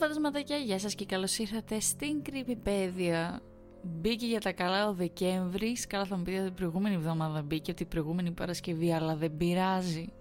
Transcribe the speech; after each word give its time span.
φαντασματάκια, 0.00 0.56
γεια 0.56 0.78
σας 0.78 0.94
και 0.94 1.04
καλώς 1.04 1.38
ήρθατε 1.38 1.80
στην 1.80 2.22
Κρυπηπέδια. 2.22 3.40
Μπήκε 3.82 4.26
για 4.26 4.40
τα 4.40 4.52
καλά 4.52 4.88
ο 4.88 4.94
Δεκέμβρη. 4.94 5.72
Καλά 5.88 6.04
θα 6.04 6.16
μου 6.16 6.22
πείτε 6.22 6.44
την 6.44 6.54
προηγούμενη 6.54 6.94
εβδομάδα 6.94 7.42
μπήκε, 7.42 7.74
την 7.74 7.88
προηγούμενη 7.88 8.30
Παρασκευή, 8.30 8.92
αλλά 8.92 9.16
δεν 9.16 9.36
πειράζει. 9.36 10.12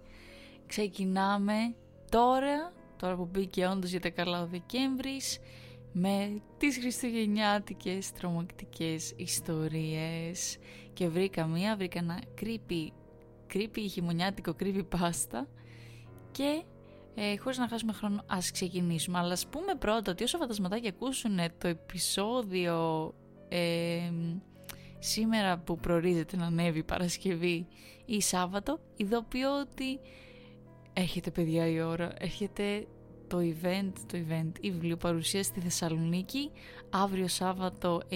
Ξεκινάμε 0.67 1.53
τώρα, 2.09 2.73
τώρα 2.97 3.15
που 3.15 3.29
μπήκε 3.31 3.65
όντως 3.65 3.89
για 3.89 3.99
τα 3.99 4.09
καλά 4.09 4.41
ο 4.41 4.47
Δεκέμβρη, 4.47 5.21
με 5.91 6.41
τις 6.57 6.77
χριστουγεννιάτικες 6.77 8.11
τρομακτικές 8.11 9.13
ιστορίες. 9.15 10.57
Και 10.93 11.07
βρήκα 11.07 11.45
μία, 11.45 11.75
βρήκα 11.75 11.99
ένα 11.99 12.21
creepy, 12.41 12.87
creepy 13.53 13.85
χειμωνιάτικο 13.89 14.55
creepy 14.59 14.85
πάστα 14.89 15.47
και 16.31 16.63
ε, 17.21 17.37
χωρίς 17.37 17.57
να 17.57 17.67
χάσουμε 17.67 17.93
χρόνο 17.93 18.23
ας 18.27 18.51
ξεκινήσουμε. 18.51 19.17
Αλλά 19.17 19.33
ας 19.33 19.47
πούμε 19.47 19.75
πρώτα 19.79 20.11
ότι 20.11 20.23
όσο 20.23 20.37
φαντασματάκια 20.37 20.89
ακούσουν 20.89 21.39
το 21.57 21.67
επεισόδιο 21.67 23.13
ε, 23.49 24.11
σήμερα 24.99 25.57
που 25.57 25.77
προορίζεται 25.77 26.37
να 26.37 26.45
ανέβει 26.45 26.83
Παρασκευή 26.83 27.67
ή 28.05 28.21
Σάββατο 28.21 28.79
ειδοποιώ 28.95 29.59
ότι 29.59 29.99
έρχεται 30.93 31.31
παιδιά 31.31 31.67
η 31.67 31.81
ώρα. 31.81 32.13
Έρχεται 32.17 32.87
το 33.27 33.37
event, 33.37 33.93
το 34.05 34.17
event 34.27 34.51
η 34.59 34.71
βιβλιοπαρουσία 34.71 35.43
στη 35.43 35.59
Θεσσαλονίκη 35.59 36.51
αύριο 36.89 37.27
Σάββατο 37.27 38.01
9 38.09 38.15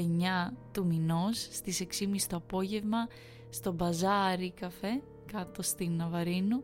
του 0.72 0.86
μηνός 0.86 1.48
στις 1.52 1.84
6.30 2.00 2.16
το 2.30 2.36
απόγευμα 2.36 3.08
στο 3.50 3.72
Μπαζάρι 3.72 4.52
Καφέ 4.52 5.02
κάτω 5.32 5.62
στην 5.62 5.92
Ναβαρίνου 5.92 6.64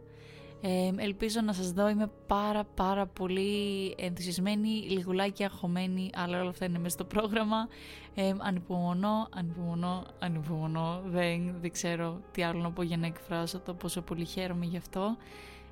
ε, 0.62 0.92
ελπίζω 0.98 1.42
να 1.42 1.54
σας 1.54 1.72
δω, 1.72 1.90
είμαι 1.90 2.12
πάρα 2.28 2.64
πάρα 2.64 3.08
πολύ 3.08 3.94
ενθουσιασμένη, 3.98 4.70
λιγουλάκι 4.70 5.44
αγχωμένη, 5.44 6.10
αλλά 6.14 6.40
όλα 6.40 6.50
αυτά 6.50 6.66
είναι 6.66 6.80
μέσα 6.80 6.90
στο 6.90 7.04
πρόγραμμα. 7.06 7.68
Ε, 8.16 8.34
ανυπομονώ, 8.38 9.28
ανυπομονώ, 9.36 10.06
ανυπομονώ, 10.20 11.02
δεν, 11.06 11.56
δεν 11.62 11.72
ξέρω 11.72 12.22
τι 12.32 12.44
άλλο 12.44 12.62
να 12.62 12.72
πω 12.72 12.82
για 12.82 12.98
να 12.98 13.06
εκφράσω 13.06 13.60
το 13.60 13.74
πόσο 13.74 14.02
πολύ 14.02 14.26
χαίρομαι 14.26 14.66
γι' 14.66 14.78
αυτό. 14.78 15.18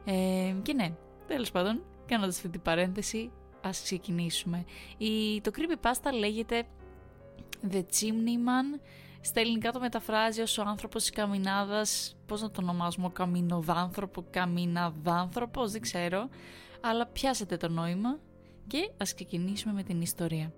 Ε, 0.06 0.54
και 0.62 0.74
ναι, 0.74 0.94
τέλος 1.28 1.52
πάντων, 1.52 1.84
κάνοντας 2.06 2.36
αυτή 2.36 2.50
την 2.50 2.62
παρένθεση, 2.62 3.32
ας 3.62 3.82
ξεκινήσουμε. 3.82 4.66
Η, 4.98 5.42
το 5.42 5.52
creepypasta 5.56 6.14
λέγεται 6.20 6.64
The 7.72 7.78
Chimney 7.78 8.38
Man 8.48 8.80
στα 9.28 9.40
ελληνικά 9.40 9.72
το 9.72 9.80
μεταφράζει 9.80 10.42
ως 10.42 10.58
ο 10.58 10.62
άνθρωπος 10.62 11.02
της 11.02 11.12
καμινάδας, 11.12 12.16
πώς 12.26 12.42
να 12.42 12.52
το 12.52 12.62
ονομάσουμε, 12.62 13.06
ο 13.06 13.10
καμινοδάνθρωπο, 13.10 14.26
καμιναδάνθρωπος, 14.30 15.72
δεν 15.72 15.82
ξέρω, 15.82 16.30
αλλά 16.82 17.06
πιάσετε 17.08 17.58
το 17.58 17.70
νόημα 17.70 18.20
και 18.68 18.92
ας 18.98 19.14
ξεκινήσουμε 19.14 19.74
με 19.74 19.84
την 19.84 20.02
ιστορία. 20.02 20.54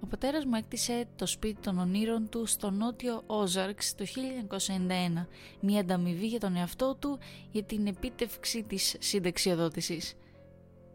Ο 0.00 0.06
πατέρας 0.06 0.44
μου 0.44 0.54
έκτισε 0.54 1.08
το 1.16 1.26
σπίτι 1.26 1.60
των 1.60 1.78
ονείρων 1.78 2.28
του 2.28 2.46
στο 2.46 2.70
νότιο 2.70 3.22
Όζαρξ 3.26 3.94
το 3.94 4.04
1991, 4.04 5.26
μια 5.60 5.80
ανταμοιβή 5.80 6.26
για 6.26 6.40
τον 6.40 6.56
εαυτό 6.56 6.96
του 6.98 7.18
για 7.50 7.62
την 7.62 7.86
επίτευξη 7.86 8.62
της 8.62 8.96
συνταξιοδότησης. 8.98 10.14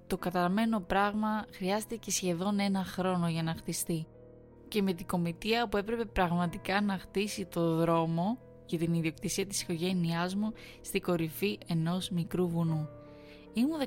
Το 0.07 0.17
καταραμένο 0.17 0.79
πράγμα 0.79 1.45
χρειάστηκε 1.51 2.11
σχεδόν 2.11 2.59
ένα 2.59 2.83
χρόνο 2.83 3.29
για 3.29 3.43
να 3.43 3.53
χτιστεί 3.53 4.07
και 4.67 4.81
με 4.81 4.93
την 4.93 5.05
κομιτεία 5.05 5.67
που 5.67 5.77
έπρεπε 5.77 6.05
πραγματικά 6.05 6.81
να 6.81 6.97
χτίσει 6.97 7.45
το 7.45 7.75
δρόμο 7.75 8.37
για 8.65 8.77
την 8.77 8.93
ιδιοκτησία 8.93 9.45
της 9.45 9.61
οικογένειάς 9.61 10.35
μου 10.35 10.53
στη 10.81 10.99
κορυφή 10.99 11.57
ενός 11.67 12.09
μικρού 12.09 12.47
βουνού. 12.47 12.89
Ήμουν 13.53 13.79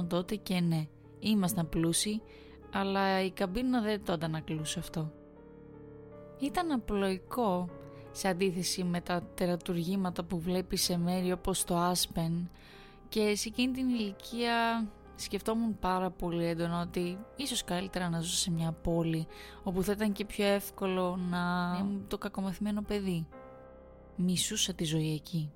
14 0.00 0.06
τότε 0.08 0.34
και 0.36 0.60
ναι, 0.60 0.86
ήμασταν 1.18 1.68
πλούσιοι, 1.68 2.22
αλλά 2.72 3.22
η 3.22 3.30
καμπίνα 3.30 3.80
δεν 3.80 4.04
το 4.04 4.12
αντανακλούσε 4.12 4.78
αυτό. 4.78 5.12
Ήταν 6.38 6.70
απλοϊκό 6.70 7.68
σε 8.12 8.28
αντίθεση 8.28 8.84
με 8.84 9.00
τα 9.00 9.22
τερατουργήματα 9.34 10.24
που 10.24 10.38
βλέπεις 10.38 10.82
σε 10.82 10.98
μέρη 10.98 11.32
όπως 11.32 11.64
το 11.64 11.76
Άσπεν 11.76 12.50
και 13.08 13.36
σε 13.36 13.48
εκείνη 13.48 13.72
την 13.72 13.88
ηλικία 13.88 14.88
σκεφτόμουν 15.16 15.78
πάρα 15.78 16.10
πολύ 16.10 16.44
έντονα 16.44 16.80
ότι 16.80 17.18
ίσως 17.36 17.64
καλύτερα 17.64 18.08
να 18.08 18.20
ζω 18.20 18.34
σε 18.34 18.50
μια 18.50 18.72
πόλη 18.72 19.26
όπου 19.62 19.82
θα 19.82 19.92
ήταν 19.92 20.12
και 20.12 20.24
πιο 20.24 20.44
εύκολο 20.44 21.16
να 21.16 21.76
είμαι 21.80 22.00
το 22.08 22.18
κακομαθημένο 22.18 22.82
παιδί. 22.82 23.28
Μισούσα 24.16 24.74
τη 24.74 24.84
ζωή 24.84 25.14
εκεί. 25.14 25.50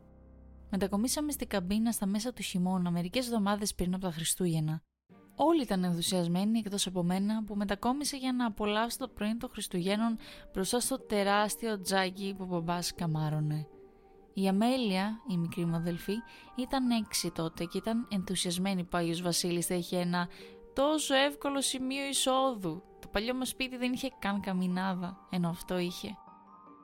Μετακομίσαμε 0.70 1.32
στην 1.32 1.48
καμπίνα 1.48 1.92
στα 1.92 2.06
μέσα 2.06 2.32
του 2.32 2.42
χειμώνα 2.42 2.90
μερικές 2.90 3.26
εβδομάδες 3.26 3.74
πριν 3.74 3.94
από 3.94 4.04
τα 4.04 4.10
Χριστούγεννα. 4.10 4.82
Όλοι 5.34 5.62
ήταν 5.62 5.84
ενθουσιασμένοι 5.84 6.58
εκτός 6.58 6.86
από 6.86 7.02
μένα 7.02 7.44
που 7.44 7.54
μετακόμισα 7.54 8.16
για 8.16 8.32
να 8.32 8.46
απολαύσω 8.46 8.98
το 8.98 9.08
πρωί 9.08 9.36
των 9.36 9.50
Χριστουγέννων 9.52 10.16
μπροστά 10.52 10.80
στο 10.80 10.98
τεράστιο 10.98 11.80
τζάκι 11.80 12.34
που 12.36 12.42
ο 12.42 12.46
μπαμπάς 12.46 12.94
καμάρωνε. 12.94 13.66
Η 14.34 14.48
Αμέλεια, 14.48 15.20
η 15.28 15.36
μικρή 15.36 15.64
μου 15.64 15.76
αδελφή, 15.76 16.14
ήταν 16.54 16.90
έξι 16.90 17.30
τότε 17.30 17.64
και 17.64 17.78
ήταν 17.78 18.06
ενθουσιασμένη 18.10 18.82
που 18.82 18.90
ο 18.92 18.96
Άγιος 18.96 19.22
Βασίλης 19.22 19.66
θα 19.66 19.74
είχε 19.74 19.98
ένα 19.98 20.28
τόσο 20.74 21.14
εύκολο 21.14 21.60
σημείο 21.60 22.04
εισόδου. 22.04 22.82
Το 23.00 23.08
παλιό 23.08 23.34
μας 23.34 23.48
σπίτι 23.48 23.76
δεν 23.76 23.92
είχε 23.92 24.08
καν 24.18 24.40
καμινάδα, 24.40 25.26
ενώ 25.30 25.48
αυτό 25.48 25.78
είχε. 25.78 26.16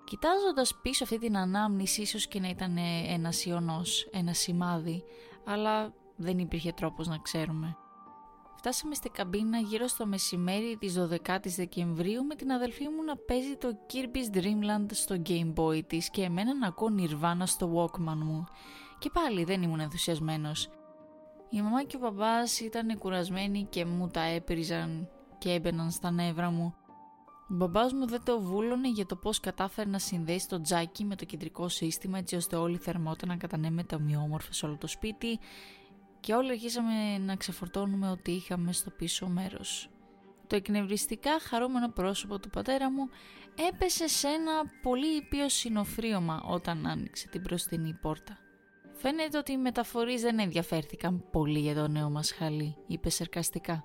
Κοιτάζοντας 0.05 0.75
πίσω 0.83 1.05
αυτή 1.05 1.19
την 1.19 1.37
ανάμνηση 1.37 2.01
ίσως 2.01 2.27
και 2.27 2.41
να 2.41 2.49
ήταν 2.49 2.77
ένας 3.09 3.45
ιονός, 3.45 4.09
ένα 4.13 4.33
σημάδι, 4.33 5.05
αλλά 5.45 5.93
δεν 6.17 6.39
υπήρχε 6.39 6.73
τρόπος 6.73 7.07
να 7.07 7.19
ξέρουμε. 7.19 7.77
Φτάσαμε 8.69 8.95
στην 8.95 9.13
καμπίνα 9.13 9.59
γύρω 9.59 9.87
στο 9.87 10.07
μεσημέρι 10.07 10.77
της 10.81 10.97
12ης 10.99 11.55
Δεκεμβρίου 11.57 12.25
με 12.25 12.35
την 12.35 12.53
αδελφή 12.53 12.89
μου 12.89 13.03
να 13.05 13.17
παίζει 13.17 13.57
το 13.57 13.79
Kirby's 13.93 14.37
Dreamland 14.37 14.87
στο 14.91 15.17
Game 15.27 15.53
Boy 15.55 15.87
της 15.87 16.11
και 16.11 16.23
εμένα 16.23 16.55
να 16.55 16.67
ακούω 16.67 16.89
Nirvana 16.99 17.43
στο 17.45 17.73
Walkman 17.75 18.17
μου. 18.17 18.47
Και 18.99 19.11
πάλι 19.13 19.45
δεν 19.45 19.63
ήμουν 19.63 19.81
ενθουσιασμένος. 19.81 20.69
Η 21.51 21.63
μαμά 21.63 21.83
και 21.83 21.97
ο 21.97 21.99
μπαμπάς 21.99 22.61
ήταν 22.61 22.99
κουρασμένοι 22.99 23.67
και 23.71 23.85
μου 23.85 24.09
τα 24.09 24.23
έπριζαν 24.23 25.09
και 25.39 25.53
έμπαιναν 25.53 25.91
στα 25.91 26.11
νεύρα 26.11 26.51
μου. 26.51 26.75
Ο 27.51 27.55
μπαμπάς 27.55 27.93
μου 27.93 28.07
δεν 28.07 28.21
το 28.25 28.41
βούλωνε 28.41 28.89
για 28.89 29.07
το 29.07 29.17
πώς 29.17 29.41
κατάφερε 29.41 29.91
να 29.91 29.99
συνδέσει 29.99 30.49
το 30.49 30.61
τζάκι 30.61 31.05
με 31.05 31.17
το 31.17 31.25
κεντρικό 31.25 31.69
σύστημα 31.69 32.19
έτσι 32.19 32.37
ώστε 32.37 32.57
όλη 32.57 32.75
η 32.75 32.79
θερμότητα 32.79 33.27
να 33.27 33.37
κατανέμεται 33.37 33.95
ομοιόμορφα 33.95 34.53
σε 34.53 34.67
όλο 34.67 34.77
το 34.77 34.87
σπίτι 34.87 35.39
και 36.21 36.35
όλοι 36.35 36.51
αρχίσαμε 36.51 37.19
να 37.19 37.37
ξεφορτώνουμε 37.37 38.11
ό,τι 38.11 38.33
είχαμε 38.33 38.73
στο 38.73 38.91
πίσω 38.91 39.27
μέρος. 39.27 39.91
Το 40.47 40.57
εκνευριστικά 40.57 41.41
χαρούμενο 41.41 41.89
πρόσωπο 41.89 42.39
του 42.39 42.51
πατέρα 42.51 42.91
μου 42.91 43.09
έπεσε 43.69 44.09
σε 44.09 44.29
ένα 44.29 44.53
πολύ 44.83 45.17
ήπιο 45.17 45.49
συνοφρίωμα 45.49 46.43
όταν 46.47 46.87
άνοιξε 46.87 47.29
την 47.29 47.41
μπροστινή 47.41 47.93
πόρτα. 47.93 48.39
«Φαίνεται 48.93 49.39
ότι 49.39 49.53
οι 49.53 49.57
μεταφορείς 49.57 50.21
δεν 50.21 50.39
ενδιαφέρθηκαν 50.39 51.25
πολύ 51.33 51.59
για 51.59 51.75
το 51.75 51.89
νέο 51.89 52.11
μας 52.11 52.33
χαλί», 52.33 52.77
είπε 52.87 53.11
σερκαστικά. 53.11 53.85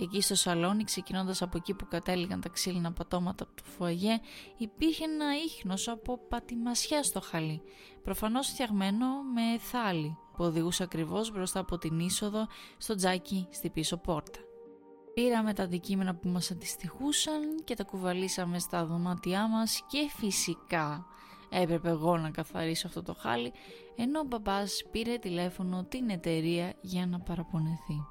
Εκεί 0.00 0.20
στο 0.20 0.34
σαλόνι, 0.34 0.84
ξεκινώντας 0.84 1.42
από 1.42 1.56
εκεί 1.56 1.74
που 1.74 1.86
κατέληγαν 1.88 2.40
τα 2.40 2.48
ξύλινα 2.48 2.92
πατώματα 2.92 3.44
από 3.44 3.54
το 3.54 3.62
φουαγέ, 3.64 4.20
υπήρχε 4.56 5.04
ένα 5.04 5.26
ίχνος 5.46 5.88
από 5.88 6.18
πατημασιά 6.28 7.02
στο 7.02 7.20
χαλί, 7.20 7.62
προφανώς 8.02 8.48
φτιαγμένο 8.48 9.06
με 9.06 9.58
θάλη 9.58 10.16
που 10.38 10.44
οδηγούσε 10.44 10.82
ακριβώς 10.82 11.32
μπροστά 11.32 11.60
από 11.60 11.78
την 11.78 11.98
είσοδο 11.98 12.46
στο 12.76 12.94
τζάκι 12.94 13.46
στη 13.50 13.70
πίσω 13.70 13.96
πόρτα. 13.96 14.38
Πήραμε 15.14 15.52
τα 15.52 15.62
αντικείμενα 15.62 16.14
που 16.14 16.28
μας 16.28 16.50
αντιστοιχούσαν 16.50 17.64
και 17.64 17.74
τα 17.74 17.84
κουβαλήσαμε 17.84 18.58
στα 18.58 18.86
δωμάτια 18.86 19.48
μας 19.48 19.82
και 19.86 20.08
φυσικά 20.16 21.06
έπρεπε 21.48 21.88
εγώ 21.88 22.16
να 22.16 22.30
καθαρίσω 22.30 22.86
αυτό 22.86 23.02
το 23.02 23.14
χάλι 23.14 23.52
ενώ 23.96 24.20
ο 24.20 24.24
μπαμπάς 24.24 24.84
πήρε 24.90 25.16
τηλέφωνο 25.16 25.84
την 25.84 26.10
εταιρεία 26.10 26.74
για 26.80 27.06
να 27.06 27.20
παραπονεθεί. 27.20 28.06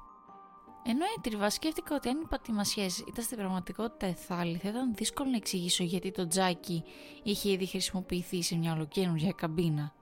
Ενώ 0.84 1.04
έτριβα 1.16 1.50
σκέφτηκα 1.50 1.94
ότι 1.94 2.08
αν 2.08 2.20
οι 2.20 2.26
πατημασιές 2.28 2.98
ήταν 2.98 3.24
στην 3.24 3.36
πραγματικότητα 3.36 4.06
εθάλη 4.06 4.56
θα 4.56 4.68
ήταν 4.68 4.94
δύσκολο 4.94 5.30
να 5.30 5.36
εξηγήσω 5.36 5.84
γιατί 5.84 6.10
το 6.10 6.26
τζάκι 6.26 6.84
είχε 7.22 7.50
ήδη 7.50 7.66
χρησιμοποιηθεί 7.66 8.42
σε 8.42 8.56
μια 8.56 8.72
ολοκένουργια 8.72 9.32
καμπίνα. 9.32 9.92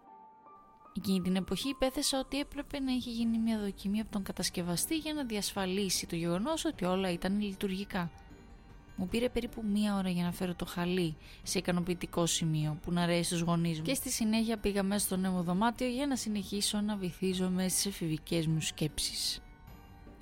Εκείνη 0.96 1.20
την 1.20 1.36
εποχή 1.36 1.68
υπέθεσα 1.68 2.18
ότι 2.18 2.38
έπρεπε 2.38 2.80
να 2.80 2.92
είχε 2.92 3.10
γίνει 3.10 3.38
μια 3.38 3.58
δοκιμή 3.58 4.00
από 4.00 4.10
τον 4.10 4.22
κατασκευαστή 4.22 4.96
για 4.96 5.14
να 5.14 5.24
διασφαλίσει 5.24 6.06
το 6.06 6.16
γεγονός 6.16 6.64
ότι 6.64 6.84
όλα 6.84 7.10
ήταν 7.10 7.40
λειτουργικά. 7.40 8.10
Μου 8.96 9.08
πήρε 9.08 9.28
περίπου 9.28 9.64
μία 9.72 9.96
ώρα 9.96 10.08
για 10.08 10.24
να 10.24 10.32
φέρω 10.32 10.54
το 10.54 10.64
χαλί 10.64 11.16
σε 11.42 11.58
ικανοποιητικό 11.58 12.26
σημείο 12.26 12.78
που 12.82 12.92
να 12.92 13.02
αρέσει 13.02 13.24
στους 13.24 13.40
γονείς 13.40 13.78
μου 13.78 13.84
και 13.84 13.94
στη 13.94 14.10
συνέχεια 14.10 14.56
πήγα 14.56 14.82
μέσα 14.82 15.04
στο 15.06 15.16
νέο 15.16 15.42
δωμάτιο 15.42 15.86
για 15.86 16.06
να 16.06 16.16
συνεχίσω 16.16 16.80
να 16.80 16.96
βυθίζομαι 16.96 17.68
στις 17.68 17.86
εφηβικές 17.86 18.46
μου 18.46 18.60
σκέψεις. 18.60 19.40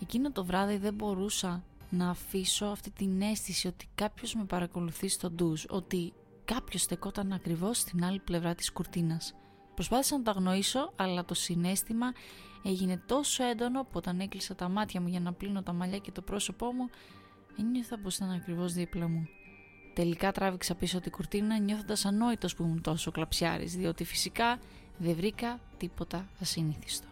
Εκείνο 0.02 0.32
το 0.32 0.44
βράδυ 0.44 0.76
δεν 0.76 0.94
μπορούσα 0.94 1.62
να 1.90 2.10
αφήσω 2.10 2.66
αυτή 2.66 2.90
την 2.90 3.22
αίσθηση 3.22 3.66
ότι 3.66 3.88
κάποιος 3.94 4.34
με 4.34 4.44
παρακολουθεί 4.44 5.08
στο 5.08 5.30
ντουζ, 5.30 5.64
ότι 5.68 6.12
κάποιος 6.44 6.82
στεκόταν 6.82 7.32
ακριβώς 7.32 7.78
στην 7.78 8.04
άλλη 8.04 8.18
πλευρά 8.18 8.54
της 8.54 8.72
κουρτίνας. 8.72 9.34
Προσπάθησα 9.74 10.16
να 10.16 10.22
το 10.22 10.30
αγνοήσω, 10.30 10.92
αλλά 10.96 11.24
το 11.24 11.34
συνέστημα 11.34 12.12
έγινε 12.62 13.02
τόσο 13.06 13.44
έντονο 13.44 13.82
που 13.82 13.90
όταν 13.92 14.20
έκλεισα 14.20 14.54
τα 14.54 14.68
μάτια 14.68 15.00
μου 15.00 15.08
για 15.08 15.20
να 15.20 15.32
πλύνω 15.32 15.62
τα 15.62 15.72
μαλλιά 15.72 15.98
και 15.98 16.10
το 16.10 16.22
πρόσωπό 16.22 16.72
μου, 16.72 16.90
Ένιωθα 17.58 17.98
πως 17.98 18.16
ήταν 18.16 18.30
ακριβώς 18.30 18.72
δίπλα 18.72 19.08
μου. 19.08 19.28
Τελικά 19.94 20.32
τράβηξα 20.32 20.74
πίσω 20.74 21.00
την 21.00 21.12
κουρτίνα 21.12 21.58
νιώθοντας 21.58 22.04
ανόητος 22.04 22.54
που 22.54 22.62
ήμουν 22.62 22.80
τόσο 22.80 23.10
κλαψιάρης, 23.10 23.76
διότι 23.76 24.04
φυσικά 24.04 24.58
δεν 24.98 25.14
βρήκα 25.14 25.60
τίποτα 25.76 26.28
ασυνήθιστο. 26.40 27.06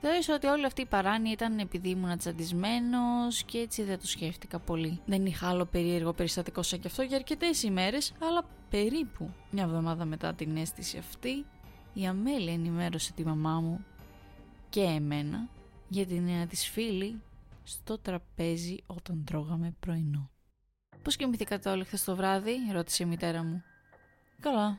Θεώρησα 0.00 0.34
ότι 0.34 0.46
όλη 0.46 0.64
αυτή 0.64 0.80
η 0.80 0.86
παράνοια 0.86 1.32
ήταν 1.32 1.58
επειδή 1.58 1.88
ήμουν 1.88 2.18
τσαντισμένο 2.18 2.98
και 3.46 3.58
έτσι 3.58 3.82
δεν 3.82 3.98
το 3.98 4.06
σκέφτηκα 4.06 4.58
πολύ. 4.58 5.00
Δεν 5.06 5.26
είχα 5.26 5.48
άλλο 5.48 5.64
περίεργο 5.64 6.12
περιστατικό 6.12 6.62
σαν 6.62 6.80
και 6.80 6.86
αυτό 6.86 7.02
για 7.02 7.16
αρκετές 7.16 7.62
ημέρες, 7.62 8.12
αλλά 8.22 8.44
περίπου 8.70 9.30
μια 9.50 9.62
εβδομάδα 9.62 10.04
μετά 10.04 10.34
την 10.34 10.56
αίσθηση 10.56 10.98
αυτή, 10.98 11.44
η 11.92 12.06
Αμέλεια 12.06 12.52
ενημέρωσε 12.52 13.12
τη 13.12 13.24
μαμά 13.24 13.60
μου 13.60 13.84
και 14.68 14.80
εμένα 14.80 15.48
για 15.88 16.06
τη 16.06 16.20
νέα 16.20 16.46
της 16.46 16.68
φίλη 16.68 17.22
στο 17.62 17.98
τραπέζι 17.98 18.76
όταν 18.86 19.24
τρώγαμε 19.24 19.74
πρωινό. 19.80 20.30
Πώς 21.02 21.16
κοιμηθήκατε 21.16 21.70
όλοι 21.70 21.84
χθες 21.84 22.04
το 22.04 22.16
βράδυ, 22.16 22.56
ρώτησε 22.72 23.02
η 23.02 23.06
μητέρα 23.06 23.42
μου. 23.42 23.62
Καλά, 24.40 24.78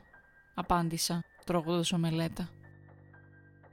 απάντησα, 0.53 1.23
τρώγοντας 1.45 1.91
ομελέτα. 1.91 2.49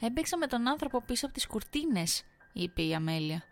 Έμπαιξα 0.00 0.36
με 0.36 0.46
τον 0.46 0.68
άνθρωπο 0.68 1.02
πίσω 1.02 1.26
από 1.26 1.34
τις 1.34 1.46
κουρτίνες, 1.46 2.22
είπε 2.52 2.82
η 2.82 2.94
Αμέλεια. 2.94 3.42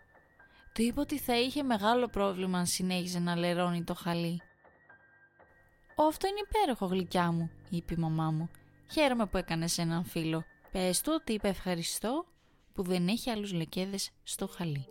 Του 0.73 0.81
είπε 0.81 0.99
ότι 0.99 1.17
θα 1.17 1.39
είχε 1.39 1.63
μεγάλο 1.63 2.07
πρόβλημα 2.07 2.57
αν 2.57 2.65
συνέχιζε 2.65 3.19
να 3.19 3.35
λερώνει 3.35 3.83
το 3.83 3.93
χαλί. 3.93 4.41
«Ω, 5.95 6.03
αυτό 6.03 6.27
είναι 6.27 6.39
υπέροχο 6.49 6.85
γλυκιά 6.85 7.31
μου», 7.31 7.49
είπε 7.69 7.93
η 7.93 7.97
μαμά 7.97 8.31
μου. 8.31 8.49
«Χαίρομαι 8.91 9.25
που 9.25 9.37
έκανες 9.37 9.77
έναν 9.77 10.03
φίλο. 10.03 10.43
Πες 10.71 11.01
του 11.01 11.11
ότι 11.19 11.33
είπε 11.33 11.47
ευχαριστώ 11.47 12.25
που 12.73 12.83
δεν 12.83 13.07
έχει 13.07 13.29
άλλους 13.29 13.53
λεκέδες 13.53 14.11
στο 14.23 14.47
χαλί». 14.47 14.87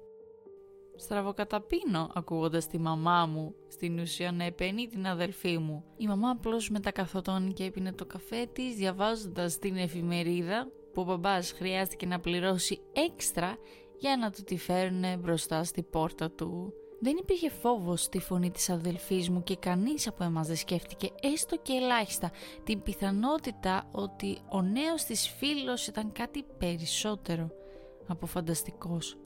Στραβοκαταπίνω 0.97 2.11
ακούγοντας 2.15 2.67
τη 2.67 2.79
μαμά 2.79 3.27
μου 3.27 3.55
στην 3.69 3.99
ουσία 3.99 4.33
να 4.33 4.45
επενεί 4.45 4.87
την 4.87 5.07
αδελφή 5.07 5.59
μου. 5.59 5.85
Η 5.97 6.07
μαμά 6.07 6.31
απλώς 6.31 6.71
μετακαθόταν 6.71 7.53
και 7.53 7.65
έπινε 7.65 7.93
το 7.93 8.07
καφέ 8.07 8.47
της 8.53 8.75
διαβάζοντας 8.75 9.59
την 9.59 9.77
εφημερίδα 9.77 10.69
που 10.93 11.01
ο 11.01 11.05
μπαμπάς 11.05 11.53
χρειάστηκε 11.53 12.07
να 12.07 12.21
πληρώσει 12.21 12.81
έξτρα 12.93 13.57
για 13.99 14.17
να 14.17 14.31
του 14.31 14.43
τη 14.43 14.57
φέρουν 14.57 15.19
μπροστά 15.19 15.65
στη 15.65 15.83
πόρτα 15.83 16.31
του. 16.31 16.73
Δεν 17.01 17.17
υπήρχε 17.17 17.51
φόβος 17.51 18.03
στη 18.03 18.19
φωνή 18.19 18.51
της 18.51 18.71
αδελφής 18.71 19.31
μου 19.31 19.43
και 19.43 19.57
κανείς 19.57 20.07
από 20.07 20.25
εμάς 20.25 20.47
δεν 20.47 20.57
σκέφτηκε 20.57 21.09
έστω 21.21 21.57
και 21.57 21.73
ελάχιστα 21.73 22.31
την 22.65 22.83
πιθανότητα 22.83 23.89
ότι 23.93 24.39
ο 24.49 24.63
νέος 24.63 25.05
της 25.05 25.29
φίλος 25.29 25.87
ήταν 25.87 26.13
κάτι 26.13 26.45
περισσότερο 26.59 27.51
από 28.07 28.27
φανταστικός. 28.27 29.17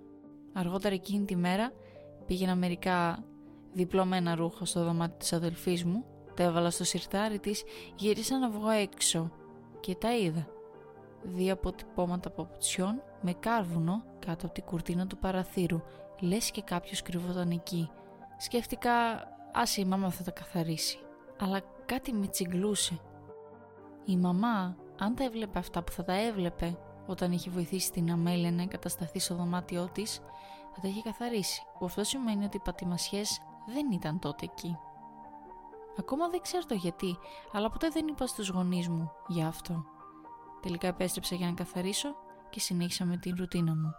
Αργότερα 0.53 0.95
εκείνη 0.95 1.25
τη 1.25 1.37
μέρα 1.37 1.73
πήγαινα 2.27 2.55
μερικά 2.55 3.25
διπλωμένα 3.73 4.35
ρούχα 4.35 4.65
στο 4.65 4.85
δωμάτιο 4.85 5.17
της 5.19 5.33
αδελφής 5.33 5.85
μου, 5.85 6.05
τα 6.35 6.43
έβαλα 6.43 6.71
στο 6.71 6.85
σιρτάρι 6.85 7.39
της, 7.39 7.63
γύρισα 7.97 8.39
να 8.39 8.51
βγω 8.51 8.71
έξω 8.71 9.31
και 9.81 9.95
τα 9.95 10.17
είδα. 10.17 10.47
Δύο 11.23 11.53
αποτυπώματα 11.53 12.31
παπουτσιών 12.31 13.03
με 13.21 13.33
κάρβουνο 13.33 14.05
κάτω 14.19 14.47
από 14.47 14.55
την 14.55 14.65
κουρτίνα 14.65 15.07
του 15.07 15.19
παραθύρου, 15.19 15.83
λες 16.23 16.51
και 16.51 16.63
κάποιος 16.63 17.03
κρυβόταν 17.03 17.51
εκεί. 17.51 17.91
Σκέφτηκα, 18.37 18.93
άσε 19.53 19.81
η 19.81 19.85
μάμα 19.85 20.11
θα 20.11 20.23
τα 20.23 20.31
καθαρίσει. 20.31 20.99
Αλλά 21.39 21.61
κάτι 21.87 22.13
με 22.13 22.27
τσιγκλούσε. 22.27 23.01
Η 24.05 24.17
μαμά, 24.17 24.77
αν 24.99 25.15
τα 25.15 25.25
έβλεπε 25.25 25.59
αυτά 25.59 25.83
που 25.83 25.93
θα 25.93 26.05
τα 26.05 26.13
έβλεπε 26.13 26.79
όταν 27.07 27.33
είχε 27.33 27.51
βοηθήσει 27.51 27.93
την 27.93 28.11
Αμέλεια 28.11 28.53
να 28.53 28.63
εγκατασταθεί 28.63 29.19
στο 29.19 29.35
δωμάτιό 29.35 29.89
της, 29.93 30.21
θα 30.75 30.81
τα 30.81 30.89
είχε 30.89 31.03
καθαρίσει. 31.03 31.63
Που 31.79 31.85
αυτό 31.85 32.05
σημαίνει 32.05 32.45
ότι 32.45 32.57
οι 32.57 32.63
πατημασιές 32.65 33.41
δεν 33.67 33.91
ήταν 33.91 34.19
τότε 34.19 34.45
εκεί. 34.45 34.79
Ακόμα 35.99 36.29
δεν 36.29 36.41
ξέρω 36.41 36.65
το 36.65 36.75
γιατί, 36.75 37.19
αλλά 37.53 37.71
ποτέ 37.71 37.89
δεν 37.89 38.07
είπα 38.07 38.27
στους 38.27 38.49
γονείς 38.49 38.89
μου 38.89 39.13
για 39.27 39.47
αυτό. 39.47 39.85
Τελικά 40.63 40.87
επέστρεψα 40.87 41.35
για 41.35 41.47
να 41.47 41.53
καθαρίσω 41.53 42.15
και 42.51 42.61
συνέχισα 42.61 43.05
με 43.05 43.17
την 43.17 43.35
ρουτίνα 43.39 43.75
μου. 43.75 43.91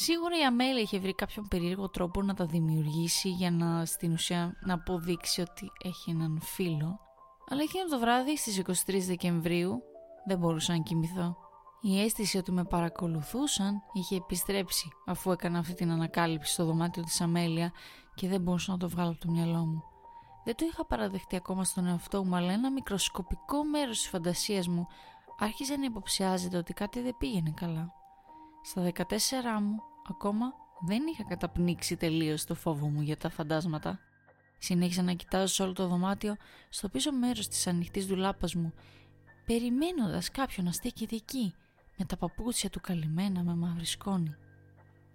Σίγουρα 0.00 0.38
η 0.38 0.44
Αμέλεια 0.44 0.82
είχε 0.82 0.98
βρει 0.98 1.14
κάποιον 1.14 1.48
περίεργο 1.48 1.88
τρόπο 1.88 2.22
να 2.22 2.34
τα 2.34 2.46
δημιουργήσει 2.46 3.28
για 3.28 3.50
να 3.50 3.84
στην 3.84 4.12
ουσία 4.12 4.56
να 4.60 4.74
αποδείξει 4.74 5.40
ότι 5.40 5.70
έχει 5.84 6.10
έναν 6.10 6.40
φίλο. 6.40 7.00
Αλλά 7.48 7.62
εκείνο 7.62 7.84
το 7.84 7.98
βράδυ 7.98 8.36
στις 8.36 8.62
23 8.86 8.98
Δεκεμβρίου 9.06 9.82
δεν 10.26 10.38
μπορούσα 10.38 10.72
να 10.72 10.78
κοιμηθώ. 10.78 11.36
Η 11.80 12.00
αίσθηση 12.00 12.38
ότι 12.38 12.52
με 12.52 12.64
παρακολουθούσαν 12.64 13.74
είχε 13.92 14.16
επιστρέψει 14.16 14.88
αφού 15.06 15.30
έκανα 15.30 15.58
αυτή 15.58 15.74
την 15.74 15.90
ανακάλυψη 15.90 16.52
στο 16.52 16.64
δωμάτιο 16.64 17.02
της 17.02 17.20
Αμέλεια 17.20 17.72
και 18.14 18.28
δεν 18.28 18.40
μπορούσα 18.40 18.72
να 18.72 18.78
το 18.78 18.88
βγάλω 18.88 19.10
από 19.10 19.20
το 19.20 19.30
μυαλό 19.30 19.66
μου. 19.66 19.82
Δεν 20.44 20.54
το 20.56 20.64
είχα 20.70 20.86
παραδεχτεί 20.86 21.36
ακόμα 21.36 21.64
στον 21.64 21.86
εαυτό 21.86 22.24
μου, 22.24 22.36
αλλά 22.36 22.52
ένα 22.52 22.70
μικροσκοπικό 22.70 23.64
μέρος 23.64 23.98
της 23.98 24.08
φαντασίας 24.08 24.68
μου 24.68 24.86
άρχιζε 25.38 25.76
να 25.76 25.84
υποψιάζεται 25.84 26.56
ότι 26.56 26.72
κάτι 26.72 27.00
δεν 27.00 27.16
πήγαινε 27.18 27.50
καλά. 27.50 27.92
Στα 28.62 28.82
14 28.82 29.60
μου 29.60 29.87
ακόμα 30.10 30.52
δεν 30.80 31.02
είχα 31.06 31.24
καταπνίξει 31.24 31.96
τελείως 31.96 32.44
το 32.44 32.54
φόβο 32.54 32.88
μου 32.88 33.00
για 33.00 33.16
τα 33.16 33.30
φαντάσματα. 33.30 34.00
Συνέχισα 34.58 35.02
να 35.02 35.12
κοιτάζω 35.12 35.46
σε 35.46 35.62
όλο 35.62 35.72
το 35.72 35.86
δωμάτιο 35.86 36.36
στο 36.68 36.88
πίσω 36.88 37.12
μέρος 37.12 37.48
της 37.48 37.66
ανοιχτής 37.66 38.06
δουλάπας 38.06 38.54
μου, 38.54 38.72
περιμένοντας 39.46 40.30
κάποιον 40.30 40.66
να 40.66 40.72
στέκεται 40.72 41.16
εκεί 41.16 41.54
με 41.96 42.04
τα 42.04 42.16
παπούτσια 42.16 42.70
του 42.70 42.80
καλυμμένα 42.80 43.42
με 43.42 43.54
μαύρη 43.54 43.86
σκόνη. 43.86 44.34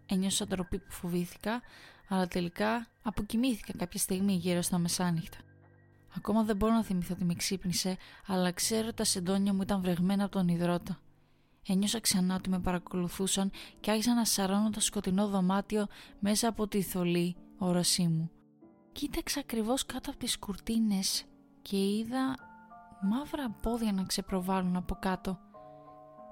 Ένιωσα 0.06 0.48
ντροπή 0.48 0.80
που 0.80 0.92
φοβήθηκα, 0.92 1.62
αλλά 2.08 2.28
τελικά 2.28 2.88
αποκοιμήθηκα 3.02 3.74
κάποια 3.78 4.00
στιγμή 4.00 4.34
γύρω 4.34 4.62
στα 4.62 4.78
μεσάνυχτα. 4.78 5.38
Ακόμα 6.18 6.44
δεν 6.44 6.56
μπορώ 6.56 6.74
να 6.74 6.84
θυμηθώ 6.84 7.14
ότι 7.14 7.24
με 7.24 7.34
ξύπνησε, 7.34 7.98
αλλά 8.28 8.52
ξέρω 8.52 8.88
ότι 8.88 8.96
τα 8.96 9.04
σεντόνια 9.04 9.54
μου 9.54 9.62
ήταν 9.62 9.82
βρεγμένα 9.82 10.24
από 10.24 10.32
τον 10.32 10.48
υδρότα. 10.48 11.00
Ένιωσα 11.68 12.00
ξανά 12.00 12.36
ότι 12.36 12.50
με 12.50 12.60
παρακολουθούσαν 12.60 13.52
και 13.80 13.92
άρχισα 13.92 14.14
να 14.14 14.26
σαρώνω 14.26 14.70
το 14.70 14.80
σκοτεινό 14.80 15.28
δωμάτιο 15.28 15.88
μέσα 16.20 16.48
από 16.48 16.68
τη 16.68 16.82
θολή 16.82 17.36
όρασή 17.58 18.08
μου. 18.08 18.32
Κοίταξα 18.92 19.40
ακριβώς 19.40 19.86
κάτω 19.86 20.10
από 20.10 20.20
τις 20.20 20.40
κουρτίνες 20.40 21.26
και 21.62 21.78
είδα 21.78 22.36
μαύρα 23.02 23.50
πόδια 23.62 23.92
να 23.92 24.04
ξεπροβάλλουν 24.04 24.76
από 24.76 24.96
κάτω. 24.96 25.40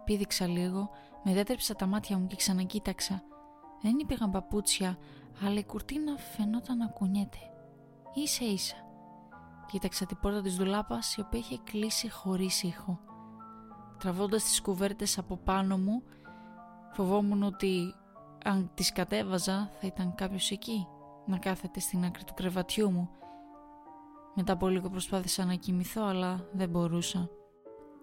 Πήδηξα 0.06 0.48
λίγο, 0.48 0.90
μετέτρεψα 1.24 1.76
τα 1.76 1.86
μάτια 1.86 2.18
μου 2.18 2.28
και 2.28 2.36
ξανακοίταξα. 2.36 3.24
Δεν 3.82 4.00
υπήρχαν 4.00 4.32
παπούτσια, 4.32 4.98
αλλά 5.46 5.60
η 5.60 5.64
κουρτίνα 5.64 6.18
φαινόταν 6.18 6.78
να 6.78 6.88
κουνιέται. 6.88 7.40
Ίσα 8.14 8.46
ίσα. 8.46 8.76
Κοίταξα 9.68 10.06
την 10.06 10.18
πόρτα 10.22 10.42
της 10.42 10.56
δουλάπας 10.56 11.16
η 11.16 11.22
οποία 11.22 11.40
είχε 11.40 11.60
κλείσει 11.64 12.10
χωρίς 12.10 12.64
ήχο. 12.64 13.00
Τραβώντας 14.02 14.44
τις 14.44 14.62
κουβέρτες 14.62 15.18
από 15.18 15.38
πάνω 15.38 15.78
μου, 15.78 16.04
φοβόμουν 16.94 17.44
ότι 17.44 17.96
αν 18.44 18.72
τις 18.74 18.92
κατέβαζα 18.92 19.72
θα 19.80 19.88
ήταν 19.88 20.16
κάποιος 20.16 20.52
εκεί, 20.52 20.88
να 21.26 21.38
κάθεται 21.38 21.80
στην 21.80 22.04
άκρη 22.04 22.24
του 22.24 22.34
κρεβατιού 22.34 22.92
μου. 22.92 23.10
Μετά 24.36 24.54
από 24.54 24.68
λίγο 24.68 24.90
προσπάθησα 24.90 25.46
να 25.46 25.54
κοιμηθώ, 25.54 26.04
αλλά 26.04 26.48
δεν 26.52 26.70
μπορούσα. 26.70 27.30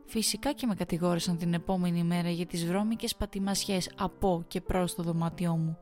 Φυσικά 0.07 0.52
και 0.52 0.67
με 0.67 0.75
κατηγόρησαν 0.75 1.37
την 1.37 1.55
επόμενη 1.55 2.05
μέρα 2.05 2.31
για 2.31 2.47
τις 2.47 2.67
βρώμικες 2.67 3.17
πατημασιές 3.17 3.90
από 3.99 4.45
και 4.49 4.61
προς 4.61 4.95
το 4.95 5.02
δωμάτιό 5.02 5.57
μου. 5.57 5.78